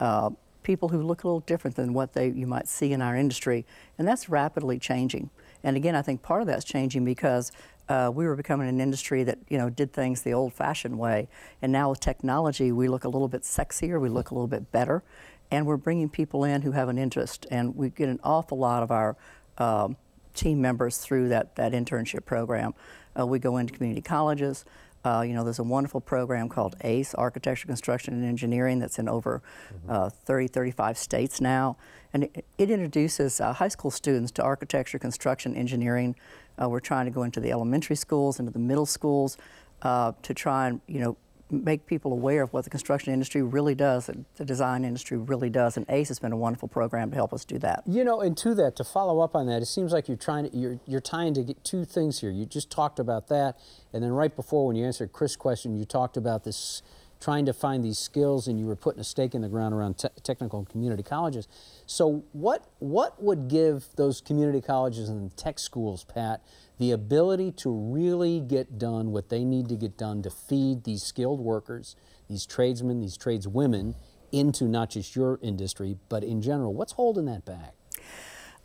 uh, 0.00 0.30
people 0.62 0.88
who 0.88 1.02
look 1.02 1.24
a 1.24 1.26
little 1.26 1.40
different 1.40 1.76
than 1.76 1.92
what 1.92 2.14
they 2.14 2.28
you 2.28 2.46
might 2.46 2.68
see 2.68 2.92
in 2.92 3.00
our 3.00 3.16
industry, 3.16 3.64
and 3.98 4.08
that's 4.08 4.28
rapidly 4.28 4.78
changing. 4.78 5.30
And 5.62 5.76
again, 5.76 5.94
I 5.94 6.02
think 6.02 6.22
part 6.22 6.40
of 6.40 6.46
that's 6.46 6.64
changing 6.64 7.04
because 7.04 7.52
uh, 7.90 8.08
we 8.08 8.24
were 8.24 8.36
becoming 8.36 8.68
an 8.68 8.80
industry 8.80 9.24
that 9.24 9.38
you 9.48 9.58
know 9.58 9.68
did 9.68 9.92
things 9.92 10.22
the 10.22 10.32
old-fashioned 10.32 10.96
way, 10.96 11.28
and 11.60 11.72
now 11.72 11.90
with 11.90 11.98
technology, 11.98 12.70
we 12.70 12.86
look 12.86 13.04
a 13.04 13.08
little 13.08 13.28
bit 13.28 13.42
sexier, 13.42 14.00
we 14.00 14.08
look 14.08 14.30
a 14.30 14.34
little 14.34 14.46
bit 14.46 14.70
better, 14.70 15.02
and 15.50 15.66
we're 15.66 15.76
bringing 15.76 16.08
people 16.08 16.44
in 16.44 16.62
who 16.62 16.70
have 16.70 16.88
an 16.88 16.98
interest, 16.98 17.46
and 17.50 17.74
we 17.74 17.90
get 17.90 18.08
an 18.08 18.20
awful 18.22 18.56
lot 18.56 18.84
of 18.84 18.92
our 18.92 19.16
um, 19.58 19.96
team 20.34 20.60
members 20.60 20.98
through 20.98 21.28
that, 21.30 21.56
that 21.56 21.72
internship 21.72 22.24
program. 22.24 22.74
Uh, 23.18 23.26
we 23.26 23.40
go 23.40 23.56
into 23.56 23.74
community 23.74 24.00
colleges. 24.00 24.64
Uh, 25.04 25.24
you 25.26 25.32
know, 25.32 25.44
there's 25.44 25.58
a 25.58 25.64
wonderful 25.64 26.00
program 26.00 26.48
called 26.48 26.76
ACE, 26.82 27.14
Architecture, 27.14 27.66
Construction, 27.66 28.14
and 28.14 28.24
Engineering, 28.24 28.78
that's 28.78 28.98
in 28.98 29.08
over 29.08 29.42
mm-hmm. 29.72 29.90
uh, 29.90 30.10
30, 30.10 30.48
35 30.48 30.98
states 30.98 31.40
now. 31.40 31.76
And 32.12 32.24
it, 32.24 32.44
it 32.58 32.70
introduces 32.70 33.40
uh, 33.40 33.52
high 33.54 33.68
school 33.68 33.90
students 33.90 34.30
to 34.32 34.42
architecture, 34.42 34.98
construction, 34.98 35.56
engineering. 35.56 36.16
Uh, 36.60 36.68
we're 36.68 36.80
trying 36.80 37.06
to 37.06 37.10
go 37.10 37.22
into 37.22 37.40
the 37.40 37.50
elementary 37.50 37.96
schools, 37.96 38.38
into 38.38 38.52
the 38.52 38.58
middle 38.58 38.86
schools, 38.86 39.38
uh, 39.82 40.12
to 40.22 40.34
try 40.34 40.68
and, 40.68 40.80
you 40.86 41.00
know, 41.00 41.16
make 41.50 41.86
people 41.86 42.12
aware 42.12 42.42
of 42.42 42.52
what 42.52 42.64
the 42.64 42.70
construction 42.70 43.12
industry 43.12 43.42
really 43.42 43.74
does, 43.74 44.08
and 44.08 44.24
the 44.36 44.44
design 44.44 44.84
industry 44.84 45.16
really 45.16 45.50
does. 45.50 45.76
And 45.76 45.86
ACE 45.88 46.08
has 46.08 46.18
been 46.18 46.32
a 46.32 46.36
wonderful 46.36 46.68
program 46.68 47.10
to 47.10 47.16
help 47.16 47.32
us 47.32 47.44
do 47.44 47.58
that. 47.58 47.82
You 47.86 48.04
know, 48.04 48.20
and 48.20 48.36
to 48.38 48.54
that, 48.54 48.76
to 48.76 48.84
follow 48.84 49.20
up 49.20 49.34
on 49.34 49.46
that, 49.46 49.62
it 49.62 49.66
seems 49.66 49.92
like 49.92 50.08
you're 50.08 50.16
trying 50.16 50.50
to 50.50 50.56
you're 50.56 50.80
you're 50.86 51.00
tying 51.00 51.34
to 51.34 51.42
get 51.42 51.62
two 51.64 51.84
things 51.84 52.20
here. 52.20 52.30
You 52.30 52.46
just 52.46 52.70
talked 52.70 52.98
about 52.98 53.28
that, 53.28 53.56
and 53.92 54.02
then 54.02 54.12
right 54.12 54.34
before 54.34 54.66
when 54.66 54.76
you 54.76 54.84
answered 54.84 55.12
Chris' 55.12 55.36
question, 55.36 55.76
you 55.76 55.84
talked 55.84 56.16
about 56.16 56.44
this 56.44 56.82
trying 57.20 57.44
to 57.44 57.52
find 57.52 57.84
these 57.84 57.98
skills, 57.98 58.48
and 58.48 58.58
you 58.58 58.66
were 58.66 58.76
putting 58.76 59.00
a 59.00 59.04
stake 59.04 59.34
in 59.34 59.42
the 59.42 59.48
ground 59.48 59.74
around 59.74 59.98
te- 59.98 60.08
technical 60.22 60.58
and 60.58 60.68
community 60.68 61.02
colleges. 61.02 61.46
So, 61.86 62.24
what 62.32 62.66
what 62.78 63.22
would 63.22 63.48
give 63.48 63.86
those 63.96 64.20
community 64.20 64.60
colleges 64.60 65.08
and 65.08 65.36
tech 65.36 65.58
schools, 65.58 66.04
Pat, 66.04 66.42
the 66.80 66.92
ability 66.92 67.52
to 67.52 67.70
really 67.70 68.40
get 68.40 68.78
done 68.78 69.12
what 69.12 69.28
they 69.28 69.44
need 69.44 69.68
to 69.68 69.76
get 69.76 69.98
done 69.98 70.22
to 70.22 70.30
feed 70.30 70.84
these 70.84 71.02
skilled 71.02 71.38
workers, 71.38 71.94
these 72.26 72.46
tradesmen, 72.46 73.02
these 73.02 73.18
tradeswomen 73.18 73.94
into 74.32 74.64
not 74.64 74.88
just 74.88 75.14
your 75.14 75.38
industry, 75.42 75.98
but 76.08 76.24
in 76.24 76.40
general? 76.40 76.72
What's 76.72 76.92
holding 76.92 77.26
that 77.26 77.44
back? 77.44 77.74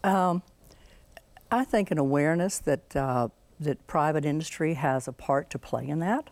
Um, 0.02 0.44
I 1.52 1.66
think 1.66 1.92
an 1.92 1.98
awareness 1.98 2.58
that, 2.60 2.96
uh, 2.96 3.28
that 3.60 3.86
private 3.86 4.24
industry 4.24 4.76
has 4.76 5.10
a 5.10 5.12
part 5.12 5.50
to 5.50 5.60
play 5.60 5.86
in 5.86 6.00
that, 6.00 6.30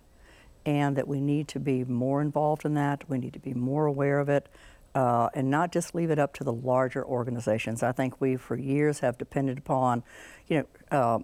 and 0.65 0.96
that 0.96 1.06
we 1.06 1.19
need 1.19 1.50
to 1.50 1.60
be 1.60 1.84
more 1.84 2.22
involved 2.22 2.63
in 2.63 2.76
that. 2.76 3.10
We 3.10 3.17
need 3.17 3.34
to 3.34 3.39
be 3.39 3.54
more 3.54 3.88
aware 3.88 4.19
of 4.19 4.30
it. 4.30 4.48
Uh, 4.96 5.28
and 5.34 5.50
not 5.50 5.72
just 5.72 5.96
leave 5.96 6.12
it 6.12 6.19
up 6.19 6.36
to 6.36 6.43
the 6.43 6.54
larger 6.54 7.04
organizations. 7.04 7.82
I 7.82 7.91
think 7.91 8.22
we, 8.22 8.36
for 8.38 8.56
years, 8.56 9.00
have 9.00 9.17
depended 9.17 9.58
upon, 9.58 10.04
you 10.48 10.60
know, 10.60 10.65
uh, 10.91 11.19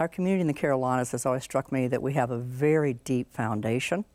our 0.00 0.08
community 0.08 0.40
in 0.40 0.46
the 0.46 0.54
Carolinas 0.54 1.12
has 1.12 1.26
always 1.26 1.44
struck 1.44 1.70
me 1.70 1.86
that 1.86 2.02
we 2.02 2.14
have 2.14 2.30
a 2.30 2.38
very 2.38 2.94
deep 2.94 3.30
foundation. 3.32 4.06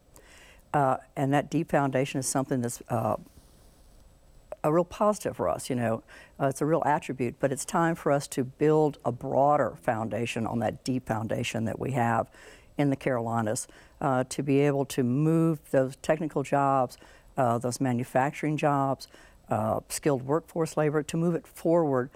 Uh, 0.74 0.98
and 1.16 1.32
that 1.32 1.52
deep 1.52 1.70
foundation 1.70 2.20
is 2.20 2.28
something 2.28 2.60
that's 2.60 2.82
uh, 2.90 3.16
a 4.64 4.74
real 4.74 4.84
positive 4.84 5.38
for 5.38 5.48
us, 5.48 5.70
you 5.70 5.76
know. 5.76 6.04
Uh, 6.42 6.48
it's 6.48 6.60
a 6.60 6.66
real 6.66 6.82
attribute, 6.88 7.36
but 7.40 7.52
it's 7.52 7.64
time 7.64 7.94
for 7.94 8.12
us 8.12 8.28
to 8.28 8.44
build 8.44 8.98
a 9.06 9.12
broader 9.12 9.78
foundation 9.80 10.48
on 10.48 10.58
that 10.60 10.84
deep 10.84 11.06
foundation 11.06 11.66
that 11.66 11.80
we 11.80 11.92
have 11.92 12.32
in 12.80 12.90
the 12.90 12.96
Carolinas 12.96 13.68
uh, 14.02 14.24
to 14.26 14.42
be 14.42 14.62
able 14.62 14.86
to 14.86 15.04
move 15.04 15.60
those 15.70 15.96
technical 15.98 16.42
jobs, 16.42 16.98
uh, 17.38 17.60
those 17.60 17.80
manufacturing 17.80 18.58
jobs, 18.58 19.08
uh, 19.50 19.80
skilled 19.90 20.24
workforce 20.24 20.76
labor, 20.76 21.04
to 21.04 21.16
move 21.16 21.36
it 21.36 21.46
forward 21.46 22.10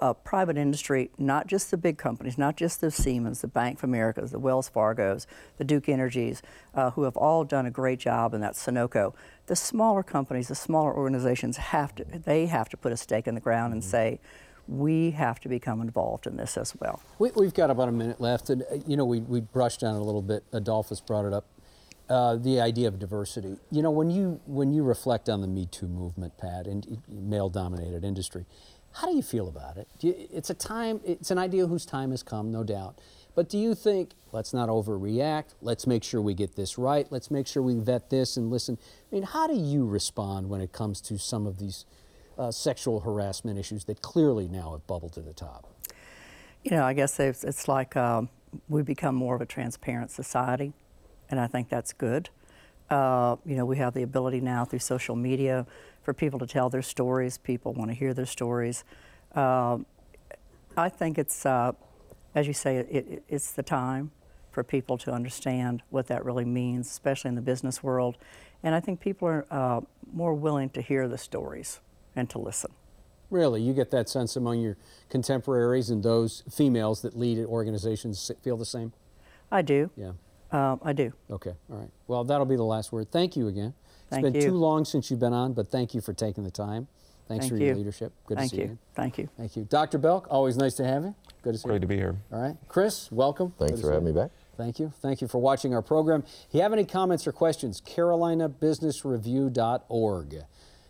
uh, 0.00 0.12
private 0.12 0.56
industry, 0.56 1.10
not 1.18 1.46
just 1.46 1.70
the 1.70 1.76
big 1.76 1.98
companies, 1.98 2.38
not 2.38 2.56
just 2.56 2.80
the 2.80 2.90
Siemens, 2.90 3.40
the 3.40 3.48
Bank 3.48 3.78
of 3.78 3.84
Americas, 3.84 4.30
the 4.30 4.38
Wells 4.38 4.70
Fargos, 4.70 5.26
the 5.56 5.64
Duke 5.64 5.88
Energies, 5.88 6.42
uh, 6.74 6.90
who 6.92 7.02
have 7.02 7.16
all 7.16 7.44
done 7.44 7.66
a 7.66 7.70
great 7.70 7.98
job 7.98 8.34
in 8.34 8.40
that 8.40 8.54
Sonoco. 8.54 9.14
The 9.46 9.56
smaller 9.56 10.02
companies, 10.02 10.48
the 10.48 10.54
smaller 10.54 10.94
organizations 10.94 11.56
have 11.56 11.94
to, 11.96 12.04
they 12.04 12.46
have 12.46 12.68
to 12.70 12.76
put 12.76 12.92
a 12.92 12.96
stake 12.96 13.26
in 13.26 13.34
the 13.34 13.40
ground 13.40 13.72
and 13.72 13.82
mm-hmm. 13.82 13.90
say, 13.90 14.20
we 14.68 15.12
have 15.12 15.40
to 15.40 15.48
become 15.48 15.80
involved 15.80 16.26
in 16.26 16.36
this 16.36 16.58
as 16.58 16.74
well. 16.78 17.00
We, 17.18 17.30
have 17.30 17.54
got 17.54 17.70
about 17.70 17.88
a 17.88 17.92
minute 17.92 18.20
left, 18.20 18.50
and 18.50 18.62
uh, 18.62 18.76
you 18.86 18.96
know 18.96 19.06
we, 19.06 19.20
we 19.20 19.40
brushed 19.40 19.82
on 19.82 19.96
it 19.96 19.98
a 19.98 20.04
little 20.04 20.22
bit. 20.22 20.44
Adolphus 20.52 21.00
brought 21.00 21.24
it 21.24 21.32
up. 21.32 21.46
Uh, 22.08 22.36
the 22.36 22.58
idea 22.60 22.88
of 22.88 22.98
diversity. 22.98 23.56
You 23.70 23.82
know, 23.82 23.90
when 23.90 24.10
you 24.10 24.40
when 24.46 24.72
you 24.72 24.82
reflect 24.82 25.28
on 25.28 25.40
the 25.40 25.46
Me 25.46 25.66
Too 25.66 25.88
movement, 25.88 26.38
Pat, 26.38 26.66
and 26.66 27.02
male-dominated 27.08 28.04
industry, 28.04 28.46
how 28.92 29.06
do 29.06 29.14
you 29.14 29.22
feel 29.22 29.48
about 29.48 29.76
it? 29.76 29.88
You, 30.00 30.14
it's 30.32 30.50
a 30.50 30.54
time, 30.54 31.00
it's 31.04 31.30
an 31.30 31.38
idea 31.38 31.66
whose 31.66 31.86
time 31.86 32.10
has 32.10 32.22
come, 32.22 32.50
no 32.50 32.64
doubt. 32.64 32.98
But 33.34 33.48
do 33.48 33.56
you 33.56 33.74
think, 33.76 34.10
let's 34.32 34.52
not 34.52 34.68
overreact, 34.68 35.54
let's 35.62 35.86
make 35.86 36.02
sure 36.02 36.20
we 36.20 36.34
get 36.34 36.56
this 36.56 36.76
right, 36.76 37.06
let's 37.10 37.30
make 37.30 37.46
sure 37.46 37.62
we 37.62 37.74
vet 37.76 38.10
this 38.10 38.36
and 38.36 38.50
listen? 38.50 38.78
I 39.10 39.14
mean, 39.14 39.22
how 39.22 39.46
do 39.46 39.54
you 39.54 39.86
respond 39.86 40.48
when 40.48 40.60
it 40.60 40.72
comes 40.72 41.00
to 41.02 41.18
some 41.18 41.46
of 41.46 41.58
these 41.58 41.84
uh, 42.36 42.50
sexual 42.50 43.00
harassment 43.00 43.58
issues 43.58 43.84
that 43.84 44.02
clearly 44.02 44.48
now 44.48 44.72
have 44.72 44.86
bubbled 44.88 45.12
to 45.12 45.20
the 45.20 45.32
top? 45.32 45.68
You 46.64 46.72
know, 46.72 46.82
I 46.82 46.94
guess 46.94 47.20
it's, 47.20 47.44
it's 47.44 47.68
like 47.68 47.96
um, 47.96 48.28
we 48.68 48.82
become 48.82 49.14
more 49.14 49.36
of 49.36 49.40
a 49.40 49.46
transparent 49.46 50.10
society, 50.10 50.72
and 51.30 51.38
I 51.38 51.46
think 51.46 51.68
that's 51.68 51.92
good. 51.92 52.30
Uh, 52.90 53.36
you 53.44 53.54
know, 53.54 53.66
we 53.66 53.76
have 53.76 53.94
the 53.94 54.02
ability 54.02 54.40
now 54.40 54.64
through 54.64 54.78
social 54.80 55.14
media 55.14 55.66
for 56.08 56.14
people 56.14 56.38
to 56.38 56.46
tell 56.46 56.70
their 56.70 56.80
stories. 56.80 57.36
People 57.36 57.74
want 57.74 57.90
to 57.90 57.94
hear 57.94 58.14
their 58.14 58.24
stories. 58.24 58.82
Uh, 59.34 59.76
I 60.74 60.88
think 60.88 61.18
it's, 61.18 61.44
uh, 61.44 61.72
as 62.34 62.46
you 62.46 62.54
say, 62.54 62.78
it, 62.78 62.88
it, 62.90 63.22
it's 63.28 63.52
the 63.52 63.62
time 63.62 64.10
for 64.50 64.64
people 64.64 64.96
to 64.96 65.12
understand 65.12 65.82
what 65.90 66.06
that 66.06 66.24
really 66.24 66.46
means, 66.46 66.86
especially 66.86 67.28
in 67.28 67.34
the 67.34 67.42
business 67.42 67.82
world. 67.82 68.16
And 68.62 68.74
I 68.74 68.80
think 68.80 69.00
people 69.00 69.28
are 69.28 69.46
uh, 69.50 69.82
more 70.10 70.32
willing 70.32 70.70
to 70.70 70.80
hear 70.80 71.08
the 71.08 71.18
stories 71.18 71.80
and 72.16 72.30
to 72.30 72.38
listen. 72.38 72.72
Really, 73.28 73.60
you 73.60 73.74
get 73.74 73.90
that 73.90 74.08
sense 74.08 74.34
among 74.34 74.62
your 74.62 74.78
contemporaries 75.10 75.90
and 75.90 76.02
those 76.02 76.42
females 76.50 77.02
that 77.02 77.18
lead 77.18 77.44
organizations 77.44 78.30
feel 78.42 78.56
the 78.56 78.64
same? 78.64 78.94
I 79.52 79.60
do. 79.60 79.90
Yeah. 79.94 80.12
Um, 80.52 80.80
I 80.82 80.94
do. 80.94 81.12
Okay, 81.30 81.52
all 81.70 81.76
right. 81.76 81.90
Well, 82.06 82.24
that'll 82.24 82.46
be 82.46 82.56
the 82.56 82.62
last 82.62 82.92
word. 82.92 83.12
Thank 83.12 83.36
you 83.36 83.48
again. 83.48 83.74
Thank 84.10 84.26
it's 84.26 84.32
been 84.32 84.42
you. 84.42 84.48
too 84.50 84.56
long 84.56 84.84
since 84.84 85.10
you've 85.10 85.20
been 85.20 85.32
on, 85.32 85.52
but 85.52 85.70
thank 85.70 85.94
you 85.94 86.00
for 86.00 86.12
taking 86.12 86.42
the 86.44 86.50
time. 86.50 86.88
Thanks 87.28 87.44
Thank 87.44 87.52
for 87.52 87.58
your 87.58 87.68
you. 87.68 87.74
leadership. 87.74 88.12
Good 88.26 88.38
Thank 88.38 88.50
to 88.50 88.56
see 88.56 88.62
you. 88.62 88.68
you. 88.68 88.78
Thank 88.94 89.18
you. 89.18 89.28
Thank 89.36 89.54
you. 89.56 89.64
Dr. 89.64 89.98
Belk, 89.98 90.26
always 90.30 90.56
nice 90.56 90.74
to 90.76 90.84
have 90.84 91.04
you. 91.04 91.14
Good 91.42 91.52
to 91.52 91.58
see 91.58 91.66
Great 91.68 91.74
you. 91.74 91.80
to 91.80 91.86
be 91.86 91.96
here. 91.96 92.16
All 92.32 92.40
right. 92.40 92.56
Chris, 92.68 93.12
welcome. 93.12 93.52
Thanks 93.58 93.74
Good 93.74 93.82
for 93.82 93.92
having 93.92 94.08
you. 94.08 94.14
me 94.14 94.20
back. 94.20 94.30
Thank 94.56 94.78
you. 94.80 94.90
Thank 95.02 95.20
you 95.20 95.28
for 95.28 95.38
watching 95.38 95.74
our 95.74 95.82
program. 95.82 96.24
If 96.26 96.46
you 96.54 96.62
have 96.62 96.72
any 96.72 96.86
comments 96.86 97.26
or 97.26 97.32
questions, 97.32 97.82
carolinabusinessreview.org. 97.82 100.32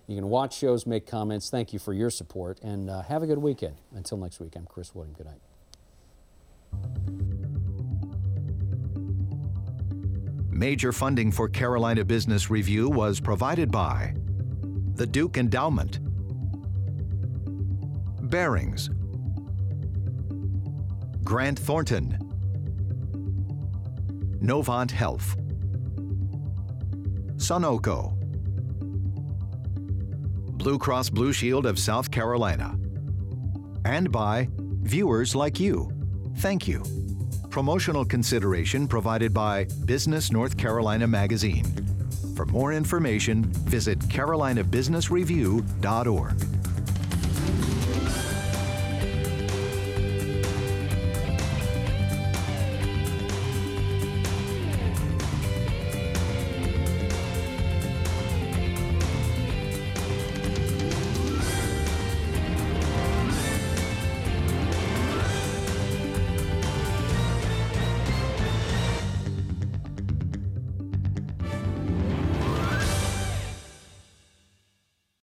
You 0.06 0.14
can 0.16 0.28
watch 0.30 0.56
shows, 0.56 0.86
make 0.86 1.06
comments. 1.06 1.50
Thank 1.50 1.72
you 1.72 1.78
for 1.80 1.92
your 1.92 2.08
support, 2.08 2.60
and 2.62 2.88
uh, 2.88 3.02
have 3.02 3.22
a 3.22 3.26
good 3.26 3.38
weekend. 3.38 3.74
Until 3.94 4.16
next 4.18 4.40
week, 4.40 4.54
I'm 4.56 4.64
Chris 4.64 4.94
William. 4.94 5.14
Good 5.14 5.26
night. 5.26 5.40
Major 10.58 10.90
funding 10.90 11.30
for 11.30 11.48
Carolina 11.48 12.04
Business 12.04 12.50
Review 12.50 12.88
was 12.88 13.20
provided 13.20 13.70
by 13.70 14.12
the 14.94 15.06
Duke 15.06 15.38
Endowment, 15.38 16.00
Barings, 18.28 18.90
Grant 21.22 21.60
Thornton, 21.60 22.18
Novant 24.42 24.90
Health, 24.90 25.36
Sonoco, 27.36 28.18
Blue 30.58 30.76
Cross 30.76 31.10
Blue 31.10 31.32
Shield 31.32 31.66
of 31.66 31.78
South 31.78 32.10
Carolina, 32.10 32.76
and 33.84 34.10
by 34.10 34.48
viewers 34.58 35.36
like 35.36 35.60
you. 35.60 35.88
Thank 36.38 36.66
you. 36.66 36.82
Promotional 37.50 38.04
consideration 38.04 38.86
provided 38.86 39.32
by 39.32 39.64
Business 39.86 40.30
North 40.30 40.58
Carolina 40.58 41.06
Magazine. 41.06 41.64
For 42.36 42.44
more 42.46 42.74
information, 42.74 43.44
visit 43.44 43.98
carolinabusinessreview.org. 44.00 46.57